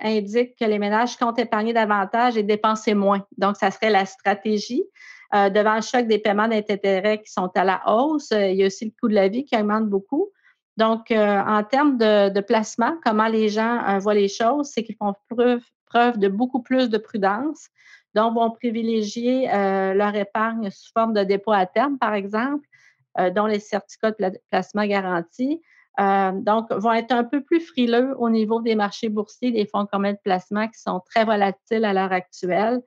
indiquent 0.00 0.56
que 0.58 0.64
les 0.64 0.78
ménages 0.78 1.16
comptent 1.16 1.40
épargner 1.40 1.72
davantage 1.72 2.36
et 2.36 2.42
dépenser 2.42 2.94
moins. 2.94 3.26
Donc, 3.36 3.56
ça 3.56 3.70
serait 3.70 3.90
la 3.90 4.06
stratégie. 4.06 4.84
Euh, 5.34 5.48
devant 5.48 5.76
le 5.76 5.80
choc 5.80 6.06
des 6.06 6.18
paiements 6.18 6.48
d'intérêt 6.48 7.22
qui 7.22 7.32
sont 7.32 7.50
à 7.54 7.64
la 7.64 7.82
hausse, 7.86 8.32
euh, 8.32 8.48
il 8.48 8.56
y 8.56 8.64
a 8.64 8.66
aussi 8.66 8.84
le 8.84 8.90
coût 9.00 9.08
de 9.08 9.14
la 9.14 9.28
vie 9.28 9.46
qui 9.46 9.56
augmente 9.56 9.88
beaucoup. 9.88 10.30
Donc, 10.76 11.10
euh, 11.10 11.40
en 11.40 11.64
termes 11.64 11.96
de, 11.96 12.40
placement, 12.40 12.96
comment 13.02 13.28
les 13.28 13.48
gens 13.48 13.98
voient 13.98 14.14
les 14.14 14.28
choses, 14.28 14.70
c'est 14.72 14.82
qu'ils 14.82 14.96
font 14.96 15.14
preuve, 15.30 15.62
de 15.94 16.28
beaucoup 16.28 16.62
plus 16.62 16.90
de 16.90 16.98
prudence. 16.98 17.68
Donc, 18.14 18.34
vont 18.34 18.50
privilégier 18.50 19.46
leur 19.48 20.14
épargne 20.14 20.70
sous 20.70 20.92
forme 20.92 21.14
de 21.14 21.24
dépôt 21.24 21.52
à 21.52 21.64
terme, 21.64 21.98
par 21.98 22.12
exemple, 22.12 22.66
dont 23.34 23.46
les 23.46 23.58
certificats 23.58 24.10
de 24.10 24.38
placement 24.50 24.84
garantis. 24.84 25.62
donc, 25.98 26.70
vont 26.70 26.92
être 26.92 27.12
un 27.12 27.24
peu 27.24 27.42
plus 27.42 27.60
frileux 27.60 28.14
au 28.18 28.28
niveau 28.28 28.60
des 28.60 28.74
marchés 28.74 29.08
boursiers, 29.08 29.50
des 29.50 29.66
fonds 29.66 29.86
communs 29.86 30.12
de 30.12 30.18
placement 30.22 30.68
qui 30.68 30.78
sont 30.78 31.00
très 31.10 31.24
volatiles 31.24 31.86
à 31.86 31.94
l'heure 31.94 32.12
actuelle. 32.12 32.82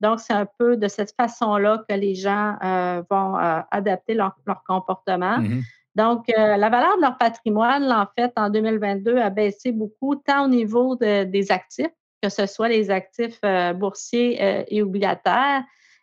Donc, 0.00 0.20
c'est 0.20 0.32
un 0.32 0.46
peu 0.58 0.76
de 0.76 0.88
cette 0.88 1.14
façon-là 1.14 1.84
que 1.88 1.94
les 1.94 2.14
gens 2.14 2.56
euh, 2.64 3.02
vont 3.10 3.38
euh, 3.38 3.60
adapter 3.70 4.14
leur, 4.14 4.34
comportement. 4.66 5.38
Mm-hmm. 5.38 5.62
Donc, 5.94 6.30
euh, 6.30 6.56
la 6.56 6.70
valeur 6.70 6.96
de 6.96 7.02
leur 7.02 7.18
patrimoine, 7.18 7.92
en 7.92 8.06
fait, 8.18 8.32
en 8.36 8.48
2022, 8.48 9.18
a 9.18 9.28
baissé 9.28 9.72
beaucoup, 9.72 10.16
tant 10.16 10.46
au 10.46 10.48
niveau 10.48 10.96
des 10.96 11.52
actifs, 11.52 11.90
que 12.22 12.28
ce 12.28 12.46
soit 12.46 12.68
les 12.68 12.90
actifs 12.90 13.40
boursiers 13.74 14.64
et 14.68 14.82
obligataires, 14.82 15.62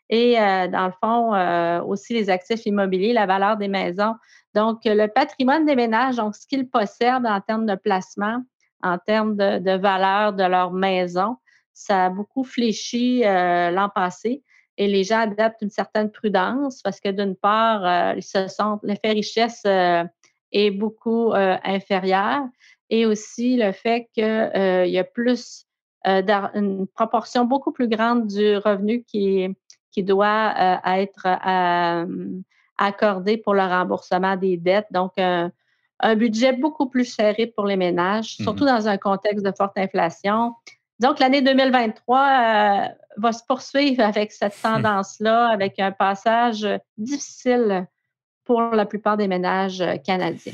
et 0.09 0.35
dans 0.35 0.87
le 0.87 0.93
fond, 1.01 1.87
aussi 1.87 2.13
les 2.13 2.29
actifs 2.29 2.65
immobiliers, 2.65 3.13
la 3.13 3.25
valeur 3.25 3.57
des 3.57 3.67
maisons. 3.67 4.15
Donc, 4.55 4.79
le 4.85 5.07
patrimoine 5.07 5.65
des 5.65 5.75
ménages, 5.75 6.15
donc 6.15 6.35
ce 6.35 6.47
qu'ils 6.47 6.69
possèdent 6.69 7.25
en 7.25 7.41
termes 7.41 7.65
de 7.65 7.75
placement, 7.75 8.41
en 8.83 8.97
termes 8.97 9.35
de, 9.35 9.77
valeur 9.77 10.33
de 10.33 10.43
leur 10.43 10.71
maison, 10.71 11.37
ça 11.73 12.05
a 12.05 12.09
beaucoup 12.09 12.43
fléchi 12.43 13.23
euh, 13.23 13.71
l'an 13.71 13.89
passé 13.89 14.43
et 14.77 14.87
les 14.87 15.03
gens 15.03 15.19
adaptent 15.19 15.61
une 15.61 15.69
certaine 15.69 16.11
prudence 16.11 16.81
parce 16.81 16.99
que 16.99 17.09
d'une 17.09 17.35
part, 17.35 17.85
euh, 17.85 18.19
l'effet 18.83 19.11
richesse 19.11 19.61
euh, 19.65 20.03
est 20.51 20.71
beaucoup 20.71 21.33
inférieur 21.33 22.43
et 22.89 23.05
aussi 23.05 23.57
le 23.57 23.71
fait 23.73 24.07
qu'il 24.13 24.23
y 24.23 24.97
a 24.97 25.03
plus 25.03 25.66
une 26.07 26.87
proportion 26.87 27.45
beaucoup 27.45 27.71
plus 27.71 27.87
grande 27.87 28.27
du 28.27 28.57
revenu 28.57 29.03
qui, 29.03 29.47
qui 29.91 30.03
doit 30.03 30.53
être 30.85 31.27
accordé 32.77 33.37
pour 33.37 33.53
le 33.53 33.61
remboursement 33.61 34.35
des 34.35 34.57
dettes. 34.57 34.87
Donc, 34.91 35.13
un 35.99 36.15
budget 36.15 36.53
beaucoup 36.53 36.87
plus 36.87 37.05
serré 37.05 37.47
pour 37.47 37.65
les 37.65 37.75
ménages, 37.75 38.35
surtout 38.35 38.63
mmh 38.63 38.67
dans 38.67 38.87
un 38.87 38.97
contexte 38.97 39.45
de 39.45 39.51
forte 39.55 39.77
inflation. 39.77 40.53
Donc, 40.99 41.19
l'année 41.19 41.41
2023 41.41 42.19
euh, 42.19 42.87
va 43.17 43.31
se 43.31 43.43
poursuivre 43.47 44.03
avec 44.03 44.31
cette 44.31 44.59
tendance-là, 44.61 45.47
avec 45.47 45.79
un 45.79 45.91
passage 45.91 46.67
difficile 46.97 47.87
pour 48.43 48.61
la 48.61 48.85
plupart 48.85 49.17
des 49.17 49.27
ménages 49.27 49.83
canadiens. 50.05 50.53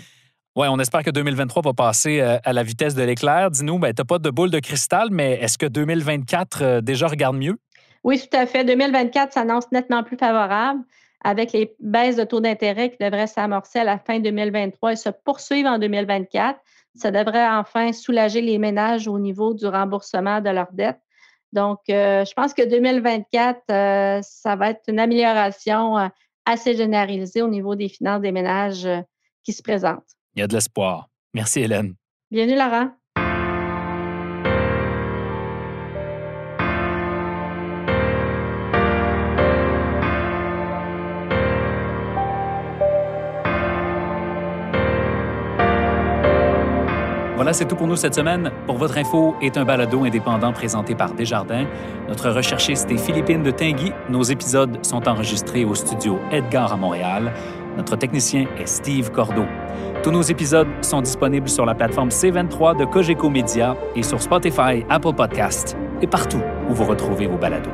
Oui, 0.56 0.68
on 0.70 0.78
espère 0.78 1.02
que 1.02 1.10
2023 1.10 1.64
va 1.64 1.74
passer 1.74 2.22
euh, 2.22 2.38
à 2.44 2.54
la 2.54 2.62
vitesse 2.62 2.94
de 2.94 3.02
l'éclair. 3.02 3.50
Dis-nous, 3.50 3.80
ben, 3.80 3.92
tu 3.92 4.02
n'as 4.02 4.06
pas 4.06 4.20
de 4.20 4.30
boule 4.30 4.52
de 4.52 4.60
cristal, 4.60 5.08
mais 5.10 5.32
est-ce 5.42 5.58
que 5.58 5.66
2024 5.66 6.62
euh, 6.62 6.82
déjà 6.82 7.08
regarde 7.08 7.36
mieux? 7.38 7.58
Oui, 8.04 8.20
tout 8.20 8.38
à 8.38 8.46
fait. 8.46 8.64
2024 8.64 9.34
s'annonce 9.34 9.72
nettement 9.72 10.04
plus 10.04 10.16
favorable 10.16 10.82
avec 11.24 11.54
les 11.54 11.76
baisses 11.80 12.18
de 12.18 12.24
taux 12.24 12.40
d'intérêt 12.40 12.92
qui 12.92 12.98
devraient 13.00 13.26
s'amorcer 13.26 13.80
à 13.80 13.84
la 13.84 13.98
fin 13.98 14.20
2023 14.20 14.92
et 14.92 14.96
se 14.96 15.10
poursuivre 15.10 15.70
en 15.70 15.80
2024. 15.80 16.60
Ça 16.94 17.10
devrait 17.10 17.48
enfin 17.48 17.92
soulager 17.92 18.42
les 18.42 18.60
ménages 18.60 19.08
au 19.08 19.18
niveau 19.18 19.56
du 19.56 19.66
remboursement 19.66 20.40
de 20.40 20.52
leurs 20.52 20.72
dettes. 20.72 21.02
Donc, 21.52 21.80
euh, 21.90 22.26
je 22.26 22.34
pense 22.34 22.54
que 22.54 22.62
2024, 22.62 23.62
euh, 23.72 24.20
ça 24.22 24.56
va 24.56 24.70
être 24.70 24.84
une 24.88 25.00
amélioration 25.00 26.12
assez 26.46 26.76
généralisée 26.76 27.42
au 27.42 27.48
niveau 27.48 27.74
des 27.74 27.90
finances 27.90 28.22
des 28.22 28.32
ménages 28.32 28.88
qui 29.44 29.54
se 29.54 29.64
présentent. 29.64 30.14
Il 30.36 30.40
y 30.40 30.44
a 30.44 30.48
de 30.48 30.54
l'espoir. 30.54 31.10
Merci, 31.34 31.62
Hélène. 31.62 31.96
Bienvenue, 32.32 32.58
Laurent. 32.58 32.92
Voilà, 47.44 47.52
c'est 47.52 47.66
tout 47.66 47.76
pour 47.76 47.88
nous 47.88 47.98
cette 47.98 48.16
semaine. 48.16 48.52
Pour 48.66 48.78
votre 48.78 48.98
info 48.98 49.36
est 49.42 49.58
un 49.58 49.66
balado 49.66 50.06
indépendant 50.06 50.54
présenté 50.54 50.96
par 50.96 51.14
Desjardins. 51.14 51.66
Notre 52.08 52.30
recherchiste 52.30 52.90
est 52.90 52.98
Philippine 52.98 53.44
de 53.44 53.52
Tinguy. 53.52 53.92
Nos 54.08 54.24
épisodes 54.24 54.78
sont 54.82 55.10
enregistrés 55.10 55.66
au 55.66 55.76
studio 55.76 56.20
Edgar 56.32 56.72
à 56.72 56.78
Montréal. 56.78 57.34
Notre 57.76 57.98
technicien 57.98 58.46
est 58.58 58.66
Steve 58.66 59.12
Cordeau. 59.12 59.44
Tous 60.04 60.12
nos 60.12 60.22
épisodes 60.22 60.70
sont 60.80 61.02
disponibles 61.02 61.50
sur 61.50 61.66
la 61.66 61.76
plateforme 61.76 62.08
C23 62.08 62.78
de 62.78 62.86
Cogeco 62.86 63.30
Media 63.30 63.76
et 63.94 64.04
sur 64.04 64.22
Spotify, 64.22 64.86
Apple 64.88 65.14
Podcasts 65.14 65.76
et 66.02 66.08
partout 66.08 66.42
où 66.70 66.74
vous 66.74 66.86
retrouvez 66.86 67.28
vos 67.28 67.38
balados. 67.38 67.72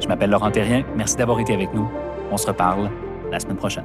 Je 0.00 0.08
m'appelle 0.08 0.30
Laurent 0.30 0.50
Terrien. 0.50 0.82
Merci 0.96 1.14
d'avoir 1.14 1.38
été 1.38 1.54
avec 1.54 1.72
nous. 1.72 1.88
On 2.32 2.36
se 2.36 2.48
reparle 2.48 2.90
la 3.30 3.38
semaine 3.38 3.58
prochaine. 3.58 3.84